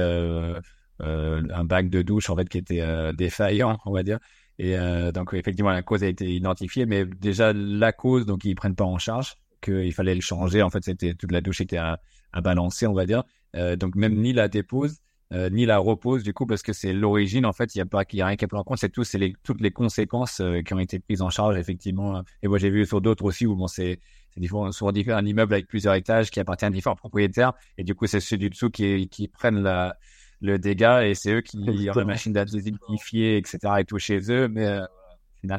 [1.00, 4.18] un bac de douche, en fait, qui était défaillant, on va dire.
[4.58, 4.76] Et
[5.14, 8.84] donc, effectivement, la cause a été identifiée, mais déjà, la cause, donc, ils prennent pas
[8.84, 10.64] en charge qu'il fallait le changer.
[10.64, 12.00] En fait, c'était toute la douche était à,
[12.34, 13.24] à balancer, on va dire.
[13.56, 15.00] Euh, donc même ni la dépose,
[15.34, 17.86] euh, ni la repose du coup parce que c'est l'origine en fait il y a
[17.86, 19.60] pas il y a rien qui est pris en compte c'est tout c'est les, toutes
[19.60, 23.02] les conséquences euh, qui ont été prises en charge effectivement et moi j'ai vu sur
[23.02, 24.00] d'autres aussi où bon c'est
[24.38, 27.54] c'est souvent un immeuble avec plusieurs étages qui appartient à différents propriétaires.
[27.78, 29.98] Et du coup, c'est ceux du dessous qui, qui prennent la,
[30.42, 32.78] le dégât et c'est eux qui ont la machine d'adhésion
[33.14, 33.58] etc.
[33.80, 34.48] et tout chez eux.
[34.48, 34.86] Mais euh,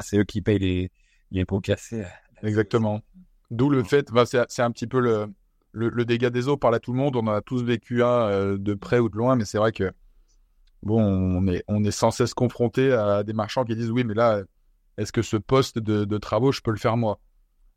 [0.01, 0.91] c'est eux qui payent les,
[1.31, 2.05] les pots cassés.
[2.43, 3.01] Exactement.
[3.51, 5.29] D'où le fait, bah, c'est un petit peu le,
[5.77, 7.17] le, dégât des eaux par là tout le monde.
[7.17, 9.73] On en a tous vécu un euh, de près ou de loin, mais c'est vrai
[9.73, 9.93] que
[10.83, 14.15] bon, on est, on est sans cesse confronté à des marchands qui disent oui, mais
[14.15, 14.43] là,
[14.97, 17.19] est-ce que ce poste de, travaux, je peux le faire moi?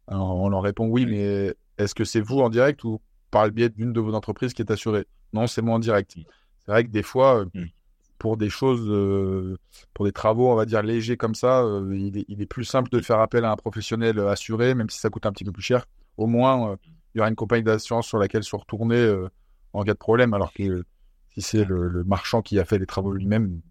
[0.07, 3.51] Alors, on leur répond oui, mais est-ce que c'est vous en direct ou par le
[3.51, 5.05] biais d'une de vos entreprises qui est assurée?
[5.33, 6.15] Non, c'est moi en direct.
[6.65, 7.65] C'est vrai que des fois, euh,
[8.17, 9.57] pour des choses, euh,
[9.93, 13.01] pour des travaux, on va dire légers comme ça, euh, il, est, plus simple de
[13.01, 15.85] faire appel à un professionnel assuré, même si ça coûte un petit peu plus cher.
[16.17, 16.77] Au moins,
[17.13, 19.15] il y aura une compagnie d'assurance sur laquelle se retourner
[19.73, 20.83] en cas de problème, alors que
[21.29, 23.61] si c'est le, marchand qui a fait les travaux lui-même,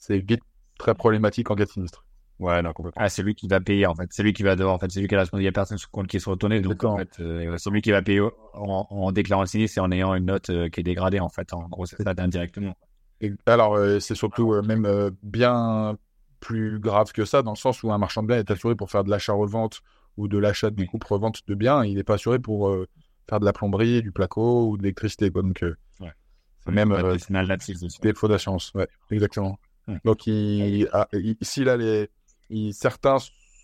[0.00, 0.42] c'est vite
[0.78, 2.04] très problématique en cas de sinistre.
[2.38, 3.02] Ouais, non, complètement.
[3.02, 4.08] Ah, c'est lui qui va payer, en fait.
[4.10, 4.90] C'est lui qui va devoir, en fait.
[4.92, 5.48] C'est lui qui a la responsabilité.
[5.48, 6.58] Il n'y a personne sur compte qui se retourne.
[6.60, 8.20] Donc, en fait, euh, c'est lui qui va payer
[8.54, 11.52] en, déclarant le sinistre et en ayant une note euh, qui est dégradée, en fait.
[11.52, 12.76] En gros, c'est ça indirectement.
[13.20, 15.98] Et, alors, euh, c'est surtout même bien
[16.38, 18.88] plus grave que ça, dans le sens où un marchand de biens est assuré pour
[18.88, 19.82] faire de l'achat-revente
[20.16, 21.84] ou de l'achat de coupe-revente de biens.
[21.84, 22.74] Il n'est pas assuré pour
[23.28, 26.10] faire de la plomberie, du placo ou de l'électricité, Donc, ouais.
[26.64, 26.94] c'est même
[28.02, 28.72] des faux d'assurance.
[28.74, 29.58] Ouais, exactement.
[30.04, 30.88] Donc, il,
[31.40, 32.08] ici, là, les,
[32.72, 33.18] certains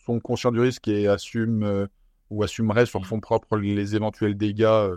[0.04, 1.86] sont conscients du risque et assument euh,
[2.30, 4.96] ou assumeraient sur fond propre les éventuels dégâts euh,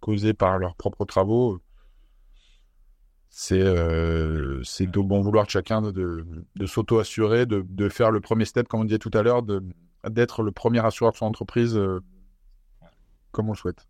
[0.00, 1.60] causés par leurs propres travaux.
[3.28, 8.46] C'est euh, de bon vouloir de chacun de, de s'auto-assurer, de, de, faire le premier
[8.46, 9.42] step, comme on disait tout à l'heure,
[10.10, 11.78] d'être le premier assureur de son entreprise
[13.36, 13.86] comme on le souhaite.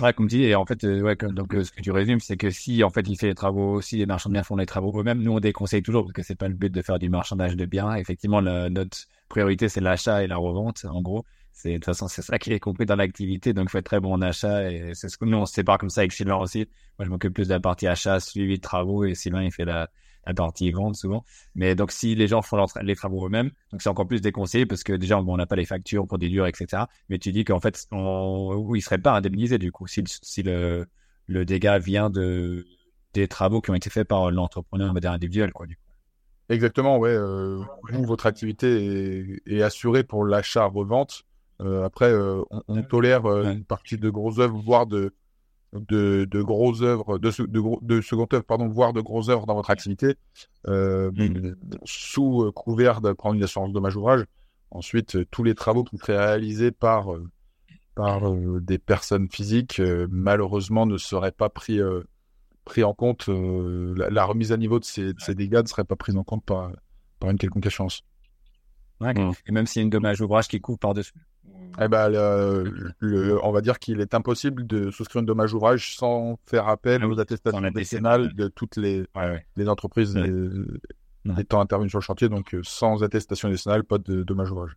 [0.00, 2.36] Ouais, comme dit, et en fait, euh, ouais, donc euh, ce que tu résumes, c'est
[2.36, 4.64] que si en fait il fait les travaux, si les marchands de biens font les
[4.64, 7.10] travaux eux-mêmes, nous on déconseille toujours parce que c'est pas le but de faire du
[7.10, 7.94] marchandage de biens.
[7.94, 11.24] Effectivement, notre priorité c'est l'achat et la revente, en gros.
[11.52, 14.00] C'est de toute façon c'est ça qui est compris dans l'activité, donc faut être très
[14.00, 16.36] bon en achat et c'est ce que nous on se sépare comme ça avec Sylvain
[16.36, 16.66] aussi.
[16.98, 19.66] Moi je m'occupe plus de la partie achat, suivi de travaux et Sylvain il fait
[19.66, 19.90] la
[20.26, 21.24] la partie vente souvent.
[21.54, 24.82] Mais donc si les gens font les travaux eux-mêmes, donc c'est encore plus déconseillé parce
[24.82, 26.84] que déjà on n'a pas les factures pour déduire, etc.
[27.08, 30.86] Mais tu dis qu'en fait on, ils seraient pas indemnisés du coup si, si le,
[31.26, 32.66] le dégât vient de
[33.14, 35.82] des travaux qui ont été faits par l'entrepreneur individuel quoi du coup.
[36.50, 37.10] Exactement, ouais.
[37.10, 41.24] Euh, votre activité est, est assurée pour l'achat-revente.
[41.60, 45.14] Euh, après, euh, on, tolère euh, une partie de grosses œuvres, voire de,
[45.72, 49.54] de, de grosses œuvres, de, de, de second œuvre, pardon, voire de grosses œuvres dans
[49.54, 50.16] votre activité,
[50.66, 51.54] euh, mm.
[51.84, 54.24] sous euh, couvert de prendre une assurance dommage ouvrage.
[54.70, 57.08] Ensuite, euh, tous les travaux qui seraient réalisés par,
[57.94, 59.80] par des personnes physiques,
[60.10, 61.80] malheureusement, ne seraient pas pris,
[62.64, 63.28] pris en compte.
[63.28, 66.44] La, remise à niveau de ces, de ces, dégâts ne serait pas prise en compte
[66.44, 66.72] par,
[67.20, 68.02] par une quelconque assurance.
[69.00, 69.32] Ouais, mm.
[69.46, 71.14] Et même s'il y a une dommage ouvrage qui couvre par-dessus.
[71.80, 76.38] Eh ben, le, on va dire qu'il est impossible de souscrire un dommage ouvrage sans
[76.44, 79.04] faire appel ah aux attestations décennales de toutes les,
[79.56, 80.18] les entreprises
[81.38, 82.28] étant intervenues sur le chantier.
[82.28, 84.76] Donc, euh, sans attestation décennale, pas de dommage ouvrage.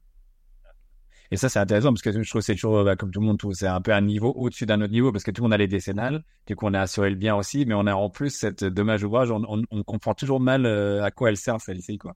[1.31, 3.25] Et ça, c'est intéressant parce que je trouve que c'est toujours, bah, comme tout le
[3.25, 5.53] monde, c'est un peu un niveau au-dessus d'un autre niveau parce que tout le monde
[5.53, 8.09] a les décennales, du coup, on a assuré le bien aussi, mais on a en
[8.09, 12.15] plus cette dommage ouvrage, on, comprend toujours mal euh, à quoi elle sert celle-ci, quoi.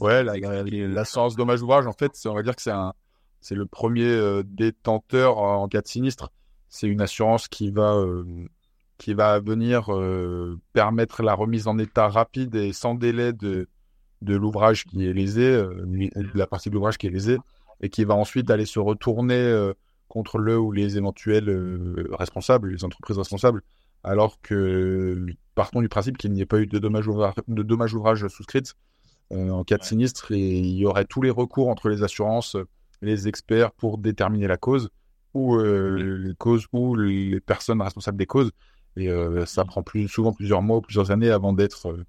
[0.00, 2.92] Ouais, l'assurance dommage ouvrage, en fait, on va dire que c'est un,
[3.40, 6.30] c'est le premier euh, détenteur en cas de sinistre.
[6.68, 8.46] C'est une assurance qui va, euh,
[8.98, 13.68] qui va venir euh, permettre la remise en état rapide et sans délai de,
[14.22, 17.38] de l'ouvrage qui est lésé, de la partie de l'ouvrage qui est lésée,
[17.80, 19.72] et qui va ensuite aller se retourner
[20.08, 21.48] contre le ou les éventuels
[22.12, 23.62] responsables, les entreprises responsables,
[24.04, 28.74] alors que partons du principe qu'il n'y ait pas eu de dommage ouvrage, de souscrite
[29.30, 32.56] en cas de sinistre, et il y aurait tous les recours entre les assurances
[33.02, 34.90] les experts pour déterminer la cause
[35.34, 38.50] ou euh, les causes ou les personnes responsables des causes.
[38.96, 42.04] Et euh, ça prend plus, souvent plusieurs mois ou plusieurs années avant d'être euh,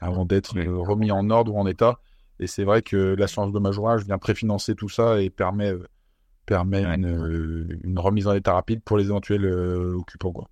[0.00, 1.98] avant d'être remis en ordre ou en état.
[2.40, 5.72] Et c'est vrai que l'assurance de majorage vient préfinancer tout ça et permet
[6.46, 10.32] permet une, une, remise en état rapide pour les éventuels occupants.
[10.32, 10.50] Quoi.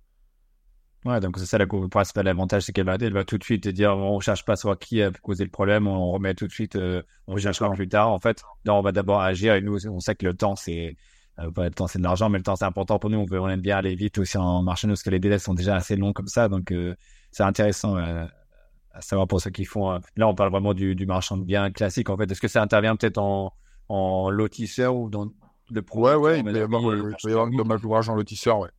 [1.05, 3.67] Ouais, donc c'est ça le principal avantage, c'est qu'elle va, elle va tout de suite
[3.67, 6.77] dire on cherche pas soit qui a causé le problème, on remet tout de suite,
[6.77, 8.09] euh, on cherchera plus tard.
[8.09, 10.95] En fait, là, on va d'abord agir et nous, on sait que le temps, c'est
[11.39, 13.17] euh, pas le temps, c'est de l'argent, mais le temps, c'est important pour nous.
[13.17, 15.53] On veut, on aime bien aller vite aussi en marchant, parce que les délais sont
[15.53, 16.95] déjà assez longs comme ça, donc euh,
[17.31, 19.99] c'est intéressant à savoir pour ceux qui font.
[20.15, 22.09] là, on parle vraiment du, du marchand de biens classique.
[22.09, 23.53] En fait, est-ce que ça intervient peut-être en,
[23.89, 25.29] en lotisseur ou dans
[25.69, 28.07] le pro Ouais, ouais, il peut y avoir, il peut y avoir un dommage d'ouvrage
[28.07, 28.69] en lotisseur, ouais.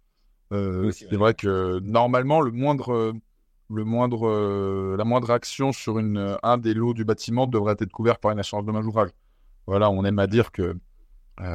[0.53, 3.15] Euh, c'est vrai que normalement, le moindre,
[3.71, 7.93] le moindre, euh, la moindre action sur une, un des lots du bâtiment devrait être
[7.93, 9.11] couvert par une assurance dommage ouvrage.
[9.67, 10.77] Voilà, on aime à dire que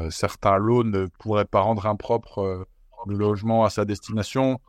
[0.10, 2.66] certains lots ne pourraient pas rendre impropre
[3.08, 4.60] le logement à sa destination.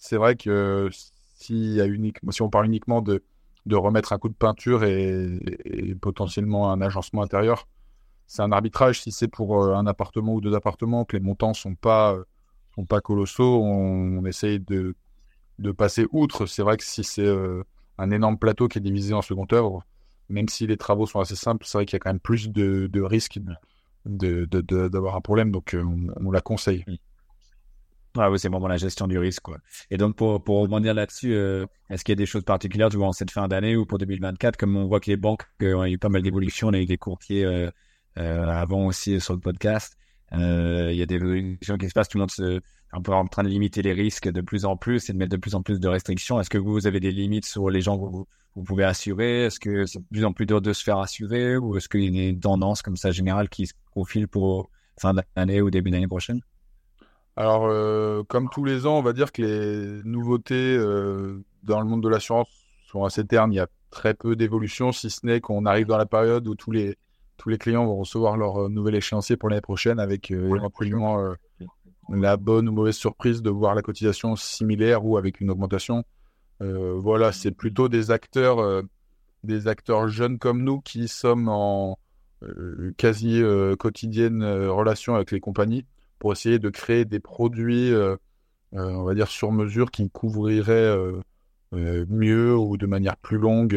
[0.00, 0.88] C'est vrai que
[1.34, 3.22] si, a unique, si on parle uniquement de,
[3.66, 7.66] de remettre un coup de peinture et, potentiellement un agencement intérieur,
[8.26, 9.00] c'est un arbitrage.
[9.02, 12.16] Si c'est pour euh, un appartement ou deux appartements, que les montants sont pas
[12.74, 14.94] sont pas colossaux, on, essaye de,
[15.58, 16.46] de passer outre.
[16.46, 17.62] C'est vrai que si c'est euh,
[17.98, 19.84] un énorme plateau qui est divisé en second œuvre,
[20.28, 22.48] même si les travaux sont assez simples, c'est vrai qu'il y a quand même plus
[22.48, 23.38] de, de risques
[24.06, 25.84] d'avoir un problème, donc euh,
[26.16, 26.84] on, la conseille.
[28.16, 29.42] Ah oui, c'est vraiment la gestion du risque.
[29.42, 29.58] Quoi.
[29.90, 32.96] Et donc, pour, pour rebondir là-dessus, euh, est-ce qu'il y a des choses particulières tu
[32.96, 35.84] vois, en cette fin d'année ou pour 2024 Comme on voit que les banques ont
[35.84, 37.70] eu pas mal d'évolutions, on a eu des courtiers
[38.16, 39.96] avant aussi sur le podcast.
[40.38, 42.60] Il y a des évolutions qui se passent, tout le monde se,
[42.94, 45.32] un peu en train de limiter les risques de plus en plus et de mettre
[45.32, 46.40] de plus en plus de restrictions.
[46.40, 48.26] Est-ce que vous avez des limites sur les gens que vous,
[48.64, 49.46] pouvez assurer?
[49.46, 52.14] Est-ce que c'est de plus en plus dur de se faire assurer Ou est-ce qu'il
[52.14, 55.90] y a une tendance comme ça générale qui se profile pour fin d'année ou début
[55.90, 56.40] d'année prochaine?
[57.36, 61.88] Alors, euh, comme tous les ans, on va dire que les nouveautés euh, dans le
[61.88, 62.48] monde de l'assurance
[62.86, 63.52] sont assez ternes.
[63.52, 66.54] Il y a très peu d'évolution, si ce n'est qu'on arrive dans la période où
[66.54, 66.96] tous les,
[67.36, 71.18] tous les clients vont recevoir leur euh, nouvel échéancier pour l'année prochaine avec éventuellement
[72.10, 76.04] la bonne ou mauvaise surprise de voir la cotisation similaire ou avec une augmentation.
[76.60, 78.82] voilà, c'est plutôt des acteurs,
[79.42, 81.98] des acteurs jeunes comme nous qui sommes en
[82.96, 83.42] quasi
[83.78, 85.86] quotidienne relation avec les compagnies
[86.24, 88.16] pour essayer de créer des produits, euh,
[88.74, 93.74] euh, on va dire, sur mesure qui couvriraient euh, mieux ou de manière plus longue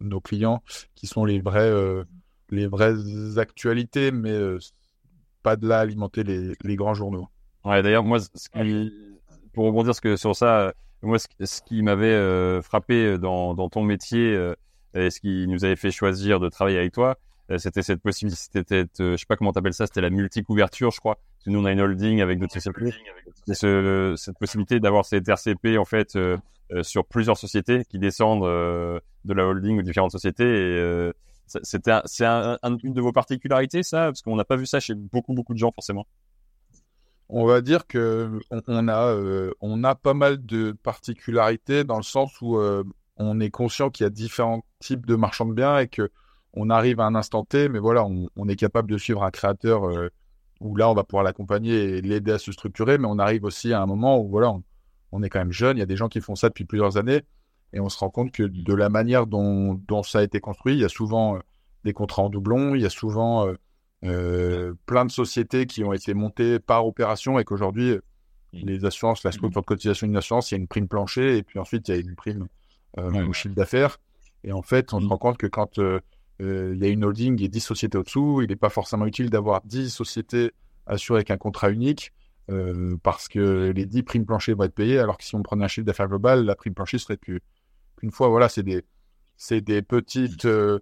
[0.00, 0.62] nos, clients,
[0.94, 1.70] qui sont les vrais,
[2.52, 2.94] les vraies
[3.38, 4.38] actualités, mais
[5.42, 7.26] pas de là alimenter les, les grands journaux.
[7.64, 8.18] Ouais, d'ailleurs, moi,
[9.52, 14.52] pour rebondir sur ça, moi, ce, qui m'avait frappé dans, dans, ton métier
[14.94, 17.18] et ce qui nous avait fait choisir de travailler avec toi,
[17.52, 20.90] euh, c'était cette possibilité, c'était, euh, je sais pas comment t'appelles ça, c'était la multi-couverture,
[20.90, 21.16] je crois.
[21.16, 22.94] Parce que nous, on a une holding avec d'autres sociétés.
[23.52, 26.38] Ce, cette possibilité d'avoir cette RCP, en fait, euh,
[26.82, 30.44] sur plusieurs sociétés qui descendent de la holding ou différentes sociétés.
[30.44, 31.12] Et
[31.62, 35.54] c'est une de vos particularités, ça, parce qu'on n'a pas vu ça chez beaucoup, beaucoup
[35.54, 36.06] de gens, forcément.
[37.28, 39.16] On va dire que on a,
[39.60, 42.58] on a pas mal de particularités dans le sens où
[43.16, 46.10] on est conscient qu'il y a différents types de marchands de biens et que
[46.54, 49.88] on arrive à un instant T, mais voilà, on, est capable de suivre un créateur
[49.88, 50.10] euh,
[50.60, 53.72] où là, on va pouvoir l'accompagner et l'aider à se structurer, mais on arrive aussi
[53.72, 54.52] à un moment où voilà,
[55.12, 55.76] on, est quand même jeune.
[55.78, 57.22] Il y a des gens qui font ça depuis plusieurs années
[57.72, 60.80] et on se rend compte que de la manière dont, ça a été construit, il
[60.80, 61.38] y a souvent euh,
[61.84, 63.48] des contrats en doublon, il y a souvent
[64.04, 67.98] euh, plein de sociétés qui ont été montées par opération et qu'aujourd'hui,
[68.52, 71.42] les assurances, la scope de cotisation d'une assurance, il y a une prime plancher et
[71.42, 72.46] puis ensuite il y a une prime
[72.98, 73.98] au chiffre d'affaires.
[74.44, 75.78] Et en fait, on se rend compte que quand
[76.42, 78.40] euh, il y a une holding et 10 sociétés au-dessous.
[78.42, 80.52] Il n'est pas forcément utile d'avoir 10 sociétés
[80.86, 82.12] assurées avec un contrat unique
[82.50, 85.64] euh, parce que les 10 primes planchers vont être payées, alors que si on prenait
[85.64, 87.18] un chiffre d'affaires global, la prime plancher serait
[88.02, 88.28] qu'une fois.
[88.28, 88.82] Voilà, c'est des,
[89.36, 90.80] c'est des petites, euh,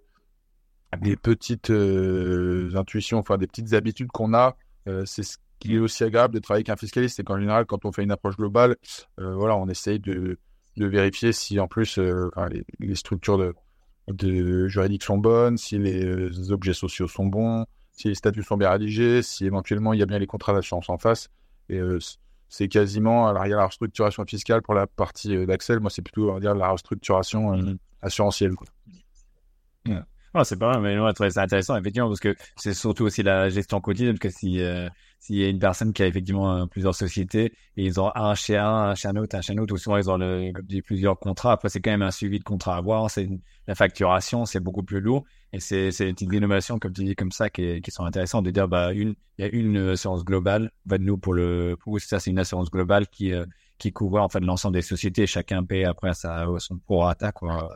[0.99, 4.57] des petites intuitions, enfin des petites habitudes qu'on a.
[5.05, 7.85] c'est ce qui est aussi agréable de travailler avec un fiscaliste, c'est qu'en général, quand
[7.85, 8.75] on fait une approche globale,
[9.17, 10.37] voilà, on essaye de,
[10.77, 13.53] de vérifier si en plus les, structures de,
[14.07, 18.57] de juridiques sont bonnes, si les euh, objets sociaux sont bons, si les statuts sont
[18.57, 21.29] bien rédigés, si éventuellement il y a bien les contrats d'assurance en face.
[21.69, 21.99] Et euh,
[22.51, 25.89] c'est quasiment, alors il y a la restructuration fiscale pour la partie euh, d'Axel, moi
[25.89, 27.77] c'est plutôt, on va dire, la restructuration mmh.
[28.01, 28.55] assurantielle.
[28.55, 28.67] Quoi.
[30.33, 33.49] Oh, c'est pas mal, mais ouais, c'est intéressant, effectivement, parce que c'est surtout aussi la
[33.49, 34.89] gestion quotidienne, parce que si, euh,
[35.21, 38.33] s'il y a une personne qui a effectivement euh, plusieurs sociétés, et ils ont un
[38.33, 40.51] chez un, un chez un autre, un chez un autre, ou souvent ils ont le,
[40.81, 43.29] plusieurs contrats, après c'est quand même un suivi de contrat à avoir, c'est
[43.67, 47.51] la facturation, c'est beaucoup plus lourd, et c'est, une innovation, comme tu dis, comme ça,
[47.51, 50.97] qui, qui sont intéressantes, de dire, bah, une, il y a une assurance globale, va
[50.97, 53.45] de nous pour le, pour ça, c'est une assurance globale qui, euh,
[53.77, 57.69] qui couvre, en fait, l'ensemble des sociétés, chacun paie après sa, son prorata, quoi.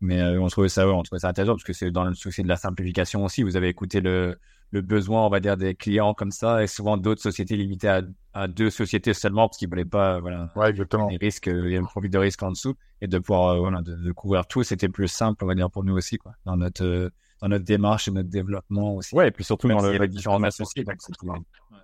[0.00, 2.42] Mais euh, on trouvait ça, on trouvait ça intéressant parce que c'est dans le souci
[2.42, 3.44] de la simplification aussi.
[3.44, 4.36] Vous avez écouté le,
[4.72, 8.02] le besoin, on va dire, des clients comme ça, et souvent d'autres sociétés limitées à,
[8.32, 11.08] à, deux sociétés seulement parce qu'ils voulaient pas, voilà, ouais, exactement.
[11.08, 13.58] les risques, il y a un profit de risque en dessous, et de pouvoir, euh,
[13.58, 16.56] voilà, de, couvrir tout, c'était plus simple, on va dire, pour nous aussi, quoi, dans
[16.56, 17.10] notre, euh,
[17.42, 19.14] dans notre démarche et notre développement aussi.
[19.14, 20.84] Ouais, et puis surtout dans le, la différentes associés.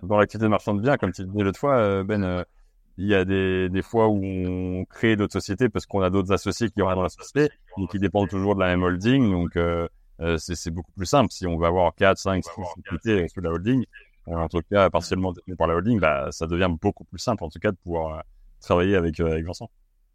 [0.01, 2.43] Dans l'activité de marchand de biens, comme tu disais l'autre fois, Ben,
[2.97, 6.31] il y a des, des fois où on crée d'autres sociétés parce qu'on a d'autres
[6.33, 9.29] associés qui ont dans la société et qui dépendent toujours de la même holding.
[9.29, 9.57] Donc,
[10.21, 11.31] euh, c'est beaucoup plus simple.
[11.31, 12.51] Si on veut avoir 4, 5, 6
[12.89, 13.85] sociétés sur la holding,
[14.27, 17.43] euh, en tout cas partiellement détenues par la holding, bah, ça devient beaucoup plus simple
[17.43, 18.21] en tout cas de pouvoir euh,
[18.59, 19.69] travailler avec, avec Vincent.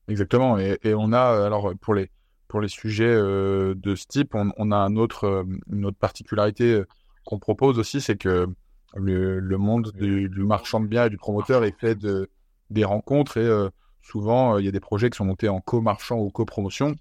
[0.09, 0.59] Exactement.
[0.59, 2.11] Et, et, on a, alors pour les,
[2.49, 6.83] pour les sujets de ce type, on, on a un autre, une autre particularité
[7.25, 8.47] qu'on propose aussi, c'est que
[8.95, 12.31] le, le monde du, du, marchand de biens et du promoteur est fait de
[12.71, 13.69] des rencontres et
[14.03, 16.95] souvent il y a des projets qui sont montés en co-marchand ou co-promotion.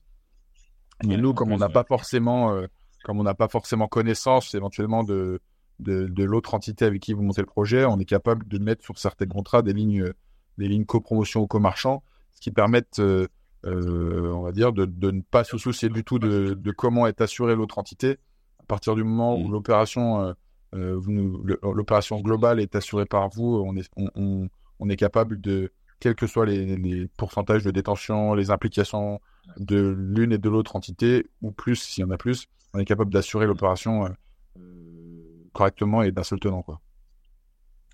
[1.04, 2.58] Et nous, comme on n'a pas forcément,
[3.04, 5.40] comme on n'a pas forcément connaissance éventuellement de
[5.80, 8.84] de, de l'autre entité avec qui vous montez le projet, on est capable de mettre
[8.84, 10.12] sur certains contrats des lignes
[10.58, 13.02] des lignes co-promotion ou co-marchand, ce qui permettent
[13.66, 17.08] euh, on va dire, de, de, ne pas se soucier du tout de, de comment
[17.08, 18.18] est assurée l'autre entité.
[18.60, 19.52] À partir du moment où mm.
[19.52, 20.34] l'opération, euh,
[20.76, 21.00] euh
[21.62, 24.50] l'opération globale est assurée par vous, on est, on,
[24.80, 29.22] on, est capable de, quels que soient les, les, pourcentages de détention, les implications
[29.58, 32.86] de l'une et de l'autre entité, ou plus s'il y en a plus, on est
[32.86, 34.10] capable d'assurer l'opération euh,
[35.54, 36.64] correctement et d'un seul tenant.
[36.64, 36.82] Quoi.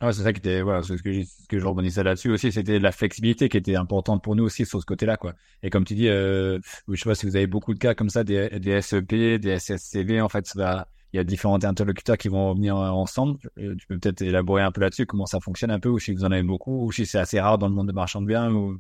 [0.02, 2.54] Ah, c'est ça qui était, voilà, ce que, je, ce que je rebondissais là-dessus aussi,
[2.54, 5.34] c'était la flexibilité qui était importante pour nous aussi sur ce côté-là, quoi.
[5.62, 6.58] Et comme tu dis, euh,
[6.88, 9.60] je sais pas si vous avez beaucoup de cas comme ça, des, des SEP, des
[9.60, 13.40] SSCV, en fait, il y a différents interlocuteurs qui vont venir ensemble.
[13.58, 16.14] Euh, tu peux peut-être élaborer un peu là-dessus, comment ça fonctionne un peu, ou si
[16.14, 18.28] vous en avez beaucoup, ou si c'est assez rare dans le monde de marchands de
[18.28, 18.80] biens, ou...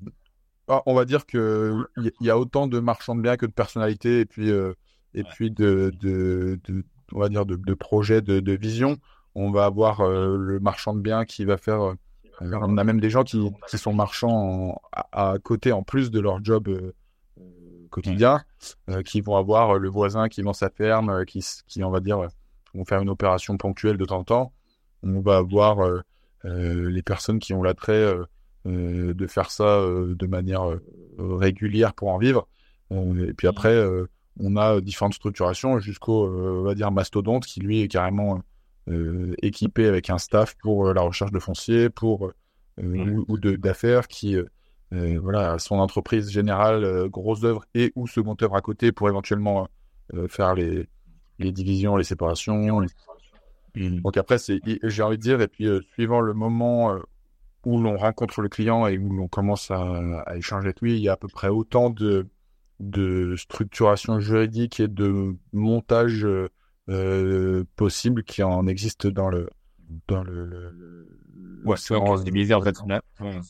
[0.69, 3.51] Ah, on va dire que il y a autant de marchands de biens que de
[3.51, 4.73] personnalités, et puis, euh,
[5.13, 6.83] et puis de, de, de,
[7.13, 8.99] on va dire, de, de projets, de, de vision
[9.35, 11.81] on va avoir euh, le marchand de biens qui va faire.
[11.81, 11.95] Euh,
[12.41, 16.69] on a même des gens qui, sont marchands à, côté en plus de leur job
[16.69, 16.93] euh,
[17.89, 18.43] quotidien,
[19.03, 22.29] qui vont avoir le voisin qui vend sa ferme, qui, qui on va dire,
[22.73, 24.53] vont faire une opération ponctuelle de temps en temps.
[25.03, 25.79] On va avoir
[26.45, 28.13] les personnes qui ont l'attrait
[28.63, 30.65] de faire ça de manière
[31.17, 32.47] régulière pour en vivre.
[32.91, 33.83] et puis après,
[34.39, 38.41] on a différentes structurations jusqu'au, on va dire, mastodonte qui lui est carrément
[38.89, 42.33] euh, équipé avec un staff pour euh, la recherche de foncier, pour euh,
[42.81, 43.25] mmh.
[43.27, 44.35] ou, d'affaires qui
[44.91, 49.67] voilà son entreprise générale, grosse œuvre et ou seconde œuvre à côté pour éventuellement
[50.29, 50.89] faire les,
[51.37, 52.81] les divisions, les séparations.
[53.75, 54.01] Mmh.
[54.01, 56.97] Donc après, c'est, j'ai envie de dire, et puis suivant le moment
[57.65, 61.01] où l'on rencontre le client et où l'on commence à, à, échanger avec lui, il
[61.03, 62.25] y a à peu près autant de,
[62.79, 66.25] de structuration juridique et de montage
[66.89, 69.49] euh, possible qui en existe dans le
[70.07, 71.07] dans le, le,
[71.65, 72.77] Ouais, assurance divisée en fait.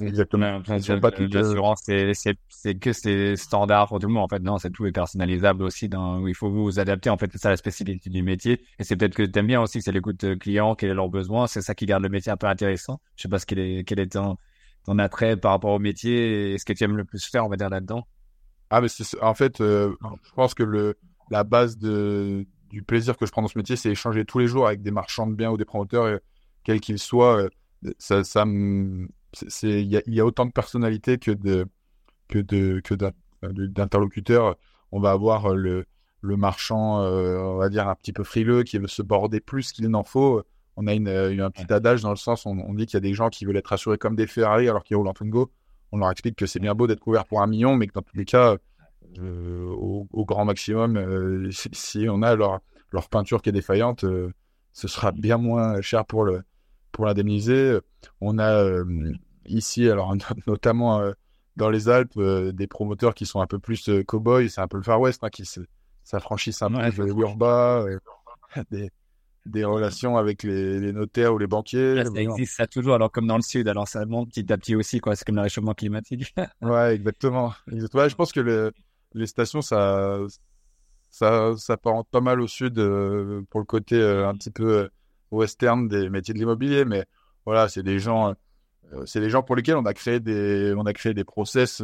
[0.02, 0.62] Exactement.
[0.68, 2.12] L'assurance, c'est
[2.48, 4.42] c'est que c'est standard pour tout le monde en fait.
[4.42, 5.90] Non, c'est tout est personnalisable aussi.
[5.90, 7.30] Dans il faut vous adapter en fait.
[7.32, 8.62] C'est ça la spécificité du métier.
[8.80, 10.94] Et c'est peut-être que tu aimes bien aussi que c'est l'écoute euh, client, quel est
[10.94, 11.48] leur besoin.
[11.48, 13.00] C'est ça qui garde le métier un peu intéressant.
[13.16, 14.38] Je sais pas ce quel est quel est ton,
[14.86, 17.50] ton attrait par rapport au métier et ce que tu aimes le plus faire, on
[17.50, 18.08] va dire là-dedans.
[18.70, 20.96] Ah mais c'est en fait, euh, je pense que le
[21.32, 24.48] la base de du plaisir que je prends dans ce métier, c'est échanger tous les
[24.48, 26.20] jours avec des marchands de biens ou des promoteurs,
[26.64, 27.50] quels qu'ils soient.
[27.84, 28.46] Euh, ça, ça
[29.34, 31.66] c'est, il y a, autant de personnalités que de,
[32.28, 32.94] que de, que
[33.44, 34.56] d'interlocuteurs.
[34.92, 35.86] On va avoir le,
[36.22, 39.72] le marchand, euh, on va dire un petit peu frileux, qui veut se border plus
[39.72, 40.44] qu'il n'en faut.
[40.76, 43.02] On a une, un petit adage dans le sens, on, on dit qu'il y a
[43.02, 45.52] des gens qui veulent être assurés comme des Ferrari alors qu'ils roulent en Twingo.
[45.92, 48.02] On leur explique que c'est bien beau d'être couvert pour un million, mais que dans
[48.02, 48.58] tous les cas,
[49.18, 50.98] euh, au, grand maximum.
[50.98, 52.60] Euh, si, on a leur,
[52.92, 54.32] leur peinture qui est défaillante, euh,
[54.72, 56.44] ce sera bien moins cher pour le
[56.92, 57.80] pour l'indemniser.
[58.22, 58.84] On a
[59.46, 60.16] ici, alors
[60.48, 61.02] notamment
[61.56, 64.84] dans les Alpes, des promoteurs qui sont un peu plus cow-boys, c'est un peu le
[64.84, 65.44] Far West, hein, qui
[66.04, 67.86] s'affranchissent un peu de l'urba,
[68.72, 68.90] des,
[69.46, 72.04] des relations avec les, les, notaires ou les banquiers.
[72.04, 74.76] ça existe ça toujours, alors comme dans le sud, alors ça monte petit à petit
[74.76, 75.16] aussi, quoi.
[75.16, 76.34] C'est comme le réchauffement climatique.
[76.62, 77.54] ouais, exactement.
[77.68, 78.72] Ouais, je pense que le,
[79.14, 80.20] les stations, ça,
[81.10, 84.88] ça, ça pas mal au sud euh, pour le côté euh, un petit peu euh,
[85.32, 87.06] western des métiers de l'immobilier, mais
[87.46, 88.36] voilà, c'est des gens,
[89.06, 91.82] c'est des gens pour lesquels on a créé des, on a créé des process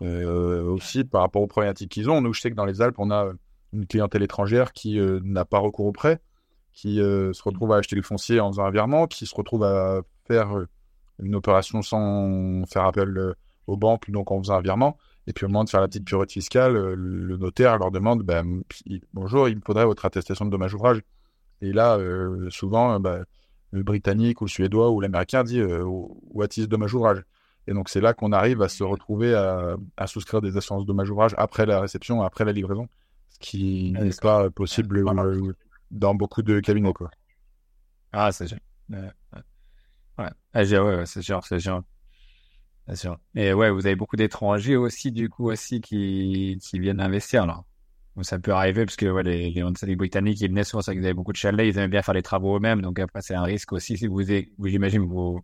[0.00, 2.20] aussi par rapport aux problématiques qu'ils ont.
[2.20, 3.32] Nous, je sais que dans les Alpes, on a
[3.72, 6.20] une clientèle étrangère qui n'a pas recours au prêt,
[6.80, 10.00] qui se retrouve à acheter le foncier en faisant un virement, qui se retrouve à
[10.28, 10.48] faire
[11.20, 13.34] une opération sans faire appel
[13.66, 14.96] aux banques, donc en faisant un virement.
[15.28, 18.22] Et puis au moment de faire la petite période fiscale, euh, le notaire leur demande
[18.22, 18.62] ben,
[19.12, 21.02] Bonjour, il me faudrait votre attestation de dommage ouvrage.
[21.60, 23.24] Et là, euh, souvent, ben,
[23.72, 27.22] le britannique ou le suédois ou l'américain dit euh, What is dommage ouvrage
[27.66, 31.10] Et donc c'est là qu'on arrive à se retrouver à, souscrire des assurances de dommage
[31.10, 32.88] ouvrage après la réception, après la livraison,
[33.28, 35.04] ce qui n'est pas possible
[35.90, 36.92] dans beaucoup de cabinets.
[36.92, 37.10] Quoi.
[38.12, 38.58] Ah, c'est sûr.
[38.90, 38.98] ouais,
[40.18, 41.82] ah, ouais, c'est sûr, c'est sûr.
[42.86, 43.18] Bien sûr.
[43.34, 47.62] Et ouais, vous avez beaucoup d'étrangers aussi, du coup, aussi, qui, qui viennent investir, là.
[48.22, 51.14] Ça peut arriver, parce que ouais, les, les, Britanniques, ils venaient souvent, c'est qu'ils avaient
[51.14, 53.72] beaucoup de chalets, ils aimaient bien faire les travaux eux-mêmes, donc après, c'est un risque
[53.72, 54.22] aussi, si vous,
[54.58, 55.40] vous j'imagine, vous,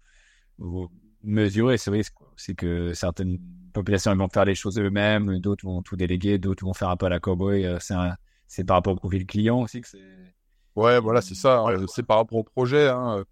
[0.59, 0.91] vous
[1.23, 3.39] mesurez ce risque, c'est que certaines
[3.73, 7.07] populations, vont faire les choses eux-mêmes, d'autres vont tout déléguer, d'autres vont faire un peu
[7.07, 7.95] à la cowboy, euh, c'est
[8.47, 10.24] c'est par rapport au profil client aussi que c'est...
[10.77, 11.85] Ouais, voilà, c'est ça, hein.
[11.89, 13.25] c'est par rapport au projet, hein.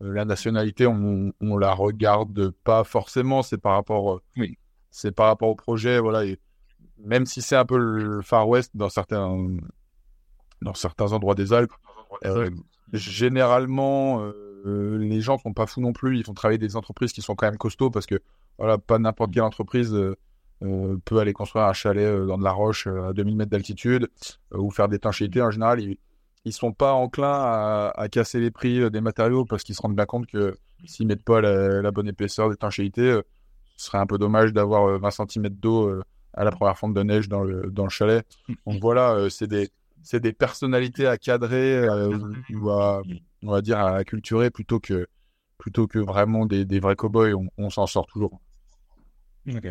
[0.00, 3.42] la nationalité, on, on la regarde pas forcément.
[3.42, 4.58] C'est par rapport, oui.
[4.90, 6.24] c'est par rapport au projet, voilà.
[6.24, 6.38] Et
[7.04, 9.48] même si c'est un peu le Far West dans certains,
[10.62, 11.72] dans certains endroits des Alpes,
[12.24, 12.50] euh,
[12.92, 16.18] généralement, euh, les gens sont pas fous non plus.
[16.18, 18.20] Ils font travailler des entreprises qui sont quand même costauds parce que
[18.58, 22.86] voilà, pas n'importe quelle entreprise euh, peut aller construire un chalet dans de la roche
[22.86, 24.08] à 2000 mètres d'altitude
[24.52, 25.40] ou faire d'étanchéité.
[25.40, 25.98] En général, ils,
[26.44, 30.06] ils sont pas enclins à, casser les prix des matériaux parce qu'ils se rendent bien
[30.06, 33.20] compte que s'ils mettent pas la, bonne épaisseur d'étanchéité,
[33.76, 36.00] ce serait un peu dommage d'avoir 20 cm d'eau
[36.32, 38.26] à la première fonte de neige dans le, dans le chalet.
[38.66, 39.70] Donc voilà, c'est des,
[40.02, 42.16] c'est des personnalités à cadrer euh,
[42.50, 43.02] ou à,
[43.42, 45.06] on va dire, à culturer plutôt que,
[45.58, 47.34] plutôt que vraiment des, des vrais cow-boys.
[47.34, 48.40] On, on s'en sort toujours.
[49.48, 49.68] Ok.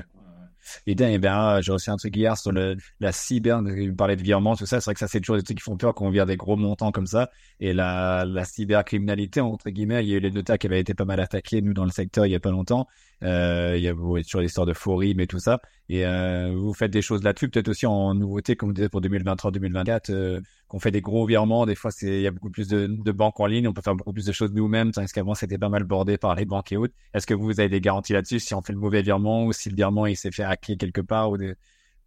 [0.87, 4.23] Et eh bien j'ai reçu un truc hier sur le, la cyber, vous parlait de
[4.23, 4.79] virement, tout ça.
[4.79, 6.37] C'est vrai que ça, c'est toujours des trucs qui font peur quand on vire des
[6.37, 7.29] gros montants comme ça.
[7.59, 10.93] Et la, la cybercriminalité, entre guillemets, il y a eu les notas qui avaient été
[10.93, 12.87] pas mal attaqués, nous, dans le secteur, il y a pas longtemps.
[13.23, 15.59] Euh, il y a ouais, toujours l'histoire de forum et tout ça.
[15.89, 19.01] Et euh, vous faites des choses là-dessus, peut-être aussi en nouveauté, comme vous disiez, pour
[19.01, 21.65] 2023-2024, euh, qu'on fait des gros virements.
[21.65, 23.81] Des fois, c'est il y a beaucoup plus de, de, banques en ligne, on peut
[23.81, 26.71] faire beaucoup plus de choses nous-mêmes, tandis qu'avant, c'était pas mal bordé par les banques
[26.71, 26.93] et autres.
[27.13, 29.69] Est-ce que vous avez des garanties là-dessus si on fait le mauvais virement ou si
[29.69, 31.55] le virement il s'est fait hacker quelque part ou des...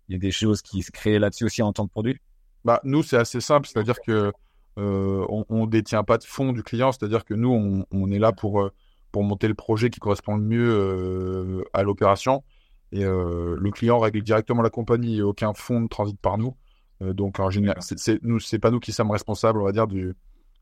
[0.08, 2.18] il y a des choses qui se créent là-dessus aussi en tant que produit?
[2.64, 4.32] Bah nous, c'est assez simple, c'est-à-dire que
[4.78, 8.20] euh, on, on détient pas de fonds du client, c'est-à-dire que nous, on, on est
[8.20, 8.70] là pour
[9.12, 12.42] pour monter le projet qui correspond le mieux euh, à l'opération.
[12.90, 16.56] Et euh, le client règle directement la compagnie et aucun fonds ne transite par nous.
[17.02, 19.86] Euh, donc en général, c'est nous, c'est pas nous qui sommes responsables, on va dire,
[19.86, 20.14] du,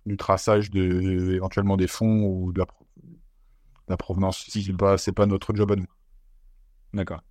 [0.06, 2.66] du traçage de éventuellement des fonds ou de la,
[3.88, 4.44] la provenance.
[4.48, 5.86] C'est pas c'est pas notre job à nous.
[6.92, 7.22] D'accord.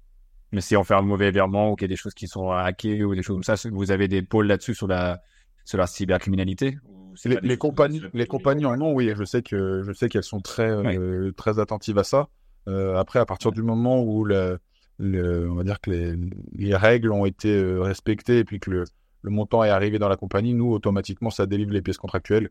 [0.51, 2.51] Mais si on fait un mauvais virement ou qu'il y a des choses qui sont
[2.51, 5.21] hackées ou des choses comme ça, vous avez des pôles là-dessus sur la
[5.69, 6.79] sur la cybercriminalité
[7.25, 9.11] les, les compagnies, les compagnies en ont, oui.
[9.15, 12.29] Je sais que je sais qu'elles sont très euh, très attentives à ça.
[12.67, 14.59] Euh, après, à partir du moment où le,
[14.97, 16.15] le, on va dire que les,
[16.53, 18.83] les règles ont été euh, respectées et puis que le,
[19.21, 22.49] le, montant est arrivé dans la compagnie, nous automatiquement ça délivre les pièces contractuelles.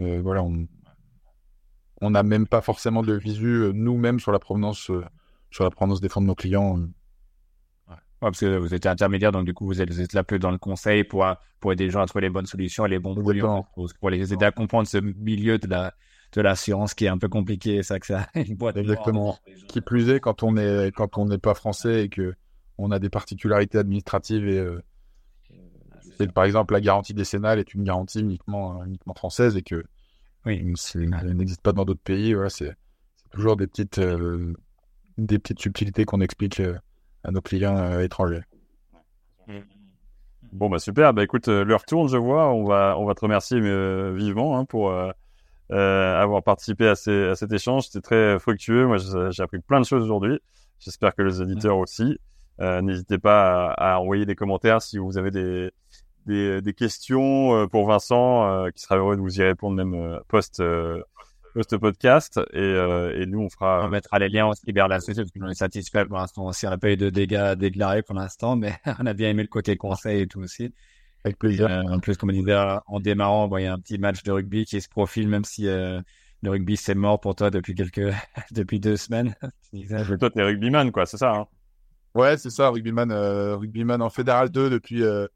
[0.00, 0.66] Euh, voilà, on
[2.02, 4.90] on n'a même pas forcément de visu nous-mêmes sur la provenance
[5.50, 6.78] sur la provenance des fonds de nos clients.
[8.22, 10.38] Ouais, parce que vous êtes intermédiaire, donc du coup, vous êtes, vous êtes là peu
[10.38, 11.26] dans le conseil pour,
[11.60, 14.10] pour aider les gens à trouver les bonnes solutions et les bons produits, pour, pour,
[14.10, 15.92] les aider à comprendre ce milieu de la
[16.32, 17.82] de l'assurance qui est un peu compliqué.
[17.82, 19.38] Ça que ça une boîte exactement.
[19.68, 22.34] Qui plus est quand on est quand on n'est pas français et que
[22.78, 24.82] on a des particularités administratives et euh,
[26.18, 29.84] c'est par exemple la garantie décennale est une garantie uniquement uniquement française et que
[30.44, 30.62] oui,
[30.94, 32.34] elle n'existe pas dans d'autres pays.
[32.34, 32.76] Voilà, c'est
[33.32, 34.54] toujours des petites euh,
[35.18, 36.60] des petites subtilités qu'on explique.
[36.60, 36.78] Euh,
[37.26, 38.42] à nos clients euh, étrangers.
[40.52, 43.20] Bon bah super, bah écoute, euh, l'heure tourne, je vois, on va on va te
[43.20, 44.92] remercier euh, vivement hein, pour
[45.70, 48.98] avoir participé à, ces, à cet échange, c'était très fructueux, moi
[49.30, 50.38] j'ai appris plein de choses aujourd'hui,
[50.78, 52.18] j'espère que les éditeurs aussi.
[52.58, 55.72] N'hésitez pas à, envoyer des commentaires si vous avez des,
[56.26, 60.62] des questions pour Vincent, qui sera heureux de vous y répondre même post
[61.62, 65.00] ce podcast et, euh, et nous on fera on mettra les liens aussi vers la
[65.00, 66.04] société parce qu'on est satisfait.
[66.04, 69.14] Pour l'instant aussi on n'a pas eu de dégâts déclarés pour l'instant mais on a
[69.14, 70.72] bien aimé le côté conseil et tout aussi.
[71.24, 71.66] Avec plaisir.
[71.66, 74.22] Euh, en plus comme on disait en démarrant bon, il y a un petit match
[74.22, 76.00] de rugby qui se profile même si euh,
[76.42, 78.12] le rugby c'est mort pour toi depuis quelques
[78.52, 79.34] depuis deux semaines.
[80.20, 81.46] Toi t'es rugbyman quoi c'est ça hein?
[82.14, 85.26] Ouais c'est ça rugbyman euh, rugbyman en fédéral 2 depuis euh,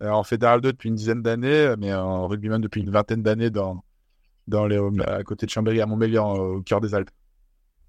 [0.00, 3.82] en fédéral 2 depuis une dizaine d'années mais en rugbyman depuis une vingtaine d'années dans
[4.48, 7.10] dans les, à côté de Chambéry, à Montmélian, au cœur des Alpes.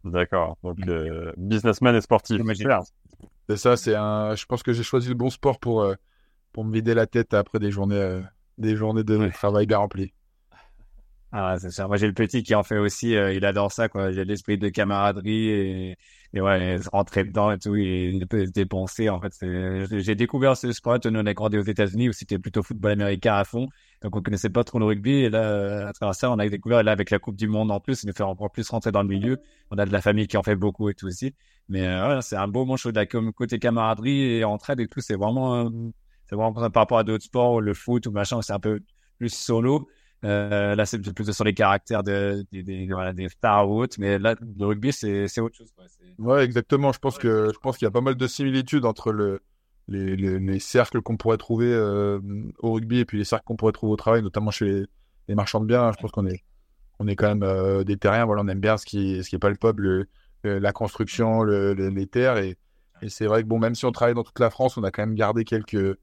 [0.03, 0.57] D'accord.
[0.63, 2.41] Donc, euh, businessman et sportif.
[3.49, 4.35] C'est ça, c'est un.
[4.35, 5.95] Je pense que j'ai choisi le bon sport pour, euh,
[6.51, 8.21] pour me vider la tête après des journées, euh,
[8.57, 9.31] des journées de ouais.
[9.31, 10.13] travail bien remplies.
[11.31, 11.87] Ah, c'est ça.
[11.87, 13.15] Moi, j'ai le petit qui en fait aussi.
[13.15, 14.11] Euh, il adore ça, quoi.
[14.11, 15.97] J'ai l'esprit de camaraderie et,
[16.33, 17.75] et ouais, rentrer dedans et tout.
[17.75, 19.09] Et il peut se dépenser.
[19.09, 19.33] En fait,
[19.99, 20.99] j'ai découvert ce sport.
[21.03, 23.67] Nous, on a grandi aux États-Unis où c'était plutôt football américain à fond.
[24.03, 25.11] Donc, on connaissait pas trop le rugby.
[25.11, 26.81] Et là, à travers ça, on a découvert.
[26.81, 28.91] Et là, avec la Coupe du Monde en plus, il nous fait encore plus rentrer
[28.91, 29.39] dans le milieu.
[29.71, 31.33] On a de la famille qui en fait beaucoup et tout aussi.
[31.69, 34.99] Mais euh, c'est un beau manche de comme côté camaraderie et entraide et tout.
[34.99, 35.69] C'est vraiment, euh,
[36.27, 38.81] c'est vraiment par rapport à d'autres sports, le foot ou machin, c'est un peu
[39.17, 39.87] plus solo.
[40.25, 44.19] Euh, là, c'est plus sur les caractères de, de voilà, des stars ou autres, mais
[44.19, 45.71] là, le rugby, c'est autre chose.
[45.75, 45.85] Quoi.
[46.19, 46.91] Ouais, exactement.
[46.91, 49.41] Je pense que je pense qu'il y a pas mal de similitudes entre le,
[49.87, 52.19] les, les, les cercles qu'on pourrait trouver euh,
[52.59, 54.85] au rugby et puis les cercles qu'on pourrait trouver au travail, notamment chez les,
[55.27, 55.91] les marchands de biens.
[55.91, 56.43] Je pense qu'on est
[56.99, 58.25] on est quand même euh, des terriens.
[58.25, 60.07] Voilà, on aime bien ce qui ce qui est palpable, le,
[60.43, 62.57] le, la construction, le, les terres et,
[63.01, 64.91] et c'est vrai que bon, même si on travaille dans toute la France, on a
[64.91, 65.97] quand même gardé quelques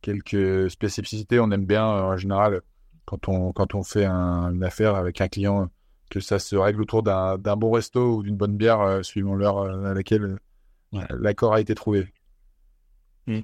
[0.00, 1.40] quelques spécificités.
[1.40, 2.62] On aime bien en général
[3.04, 5.68] quand on, quand on fait un, une affaire avec un client,
[6.10, 9.92] que ça se règle autour d'un bon resto ou d'une bonne bière, suivant l'heure à
[9.92, 10.38] laquelle
[11.10, 12.06] l'accord a été trouvé.
[13.26, 13.40] Hmm.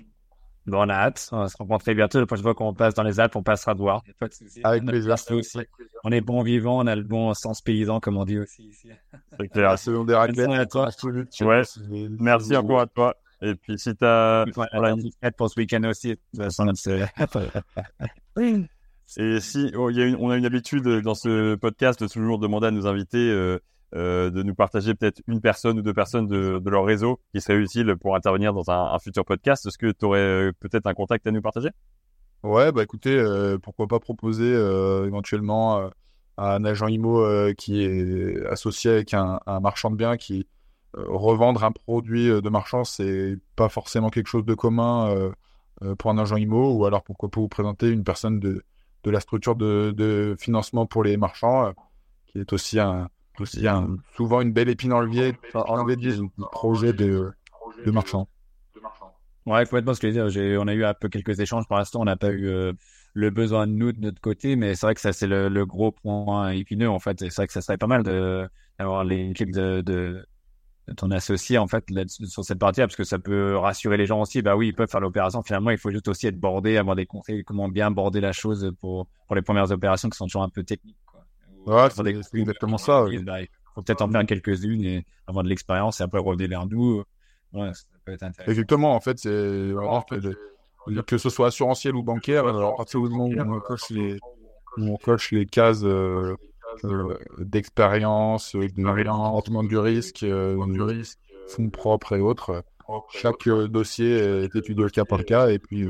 [0.67, 1.29] Bon, on a hâte.
[1.33, 2.21] On va se rencontrer bientôt.
[2.21, 4.03] La prochaine fois qu'on passe dans les Alpes, on passera de voir.
[4.63, 5.17] Avec plaisir.
[5.31, 5.59] Aussi.
[6.05, 8.89] On est bon vivant, on a le bon sens paysan, comme on dit aussi ici.
[9.39, 9.79] C'est clair.
[9.79, 10.51] Selon des raclettes.
[10.51, 10.89] à toi.
[11.41, 11.63] Ouais.
[12.21, 13.17] Merci encore à toi.
[13.41, 14.45] Et puis si tu as...
[14.55, 16.11] Voilà, une pour ce week-end aussi.
[16.11, 16.73] De toute façon,
[19.17, 22.39] Et si oh, y a une, on a une habitude dans ce podcast de toujours
[22.39, 23.59] demander à nos invités euh,
[23.95, 27.59] euh, de nous partager peut-être une personne ou deux personnes de, leur réseau qui serait
[27.59, 29.67] utile pour intervenir dans un, futur podcast.
[29.67, 31.69] Est-ce que tu aurais euh, peut-être un contact à nous partager?
[32.43, 35.91] Ouais, bah écoutez, euh, pourquoi pas proposer éventuellement
[36.39, 40.47] à un agent IMO qui est associé avec un, marchand de biens qui
[40.95, 45.31] revendre un produit de marchand, c'est pas forcément quelque chose de commun
[45.99, 48.65] pour un agent IMO, ou alors pourquoi pas vous présenter une personne de,
[49.05, 51.73] de la structure de financement pour les marchands,
[52.27, 53.09] qui est aussi un,
[53.55, 56.13] il y a souvent une belle épine enlevée, enlevée du
[56.53, 57.33] projet de,
[57.85, 58.29] de marchand.
[59.47, 60.61] Ouais, complètement ce que je veux dire.
[60.61, 62.01] On a eu un peu quelques échanges pour l'instant.
[62.01, 62.73] On n'a pas eu euh,
[63.15, 65.91] le besoin de nous de notre côté, mais c'est vrai que ça, c'est le, gros
[65.91, 67.19] point épineux, en fait.
[67.19, 70.25] C'est vrai que ça serait pas mal d'avoir l'équipe de, de,
[70.87, 74.21] de, ton associé, en fait, sur cette partie-là, parce que ça peut rassurer les gens
[74.21, 74.43] aussi.
[74.43, 75.43] Bah oui, ils peuvent faire l'opération.
[75.43, 78.73] Finalement, il faut juste aussi être bordé, avoir des conseils, comment bien border la chose
[78.81, 80.97] pour, pour les premières opérations qui sont toujours un peu techniques.
[81.67, 83.07] Ouais, c'est exactement ça.
[83.11, 83.25] Il
[83.75, 87.03] faut peut-être en faire quelques-unes et avoir de l'expérience et après revenir vers nous.
[87.53, 88.51] Ouais, ça peut être intéressant.
[88.51, 89.29] Exactement, en fait, c'est
[91.07, 94.19] que ce soit assurantiel ou bancaire, alors à partir du moment où on coche les,
[94.79, 96.35] on coche les cases euh,
[96.85, 102.65] euh, d'expérience, de traitement du risque, euh, du risque, fonds propres et autres,
[103.11, 105.87] chaque dossier est étudié au cas par cas et puis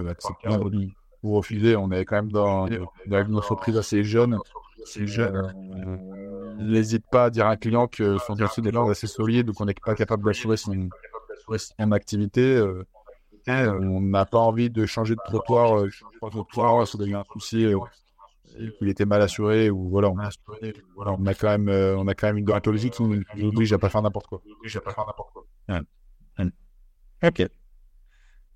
[1.23, 1.77] vous refusez.
[1.77, 2.69] On est quand même dans,
[3.07, 4.39] dans une entreprise assez jeune
[4.85, 5.37] c'est jeune.
[5.37, 9.51] Euh, n'hésite pas à dire à un client que son dossier des langues assez solide
[9.51, 10.89] ou qu'on n'est pas capable d'assurer son,
[11.47, 12.57] son activité.
[12.57, 12.85] Euh,
[13.49, 17.65] on n'a pas envie de changer de trottoir, euh, trottoir, ça devient un souci.
[17.65, 17.79] Euh,
[18.79, 20.29] qu'il était mal assuré ou voilà, on a,
[20.95, 23.73] voilà, on a quand même, euh, on a quand même une déontologie qui nous oblige
[23.73, 24.43] à pas faire n'importe quoi.
[24.59, 25.47] Oblige à pas faire n'importe quoi.
[25.69, 25.81] Ouais.
[27.25, 27.49] Ok,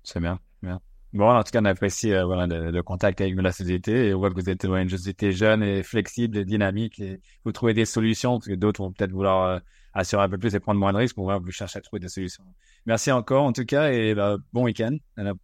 [0.03, 0.81] c'est bien, bien.
[1.17, 4.19] Bon, en tout cas, on apprécie euh, voilà, le, contact avec la société et on
[4.19, 7.85] voit que vous êtes une société jeune et flexible et dynamique et vous trouvez des
[7.85, 9.59] solutions parce que d'autres vont peut-être vouloir euh,
[9.95, 11.17] assurer un peu plus et prendre moins de risques.
[11.17, 12.43] Vous chercher à trouver des solutions.
[12.85, 14.95] Merci encore en tout cas et bah, bon week-end.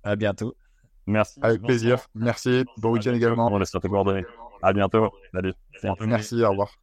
[0.04, 0.56] À, bientôt.
[1.08, 1.40] Merci.
[1.42, 2.06] Avec plaisir.
[2.14, 2.66] Merci.
[2.78, 3.52] Bon week-end également.
[3.52, 4.26] On laisse te coordonner.
[4.62, 5.10] À bientôt.
[5.34, 5.54] Salut.
[6.02, 6.44] Merci.
[6.44, 6.78] Au revoir.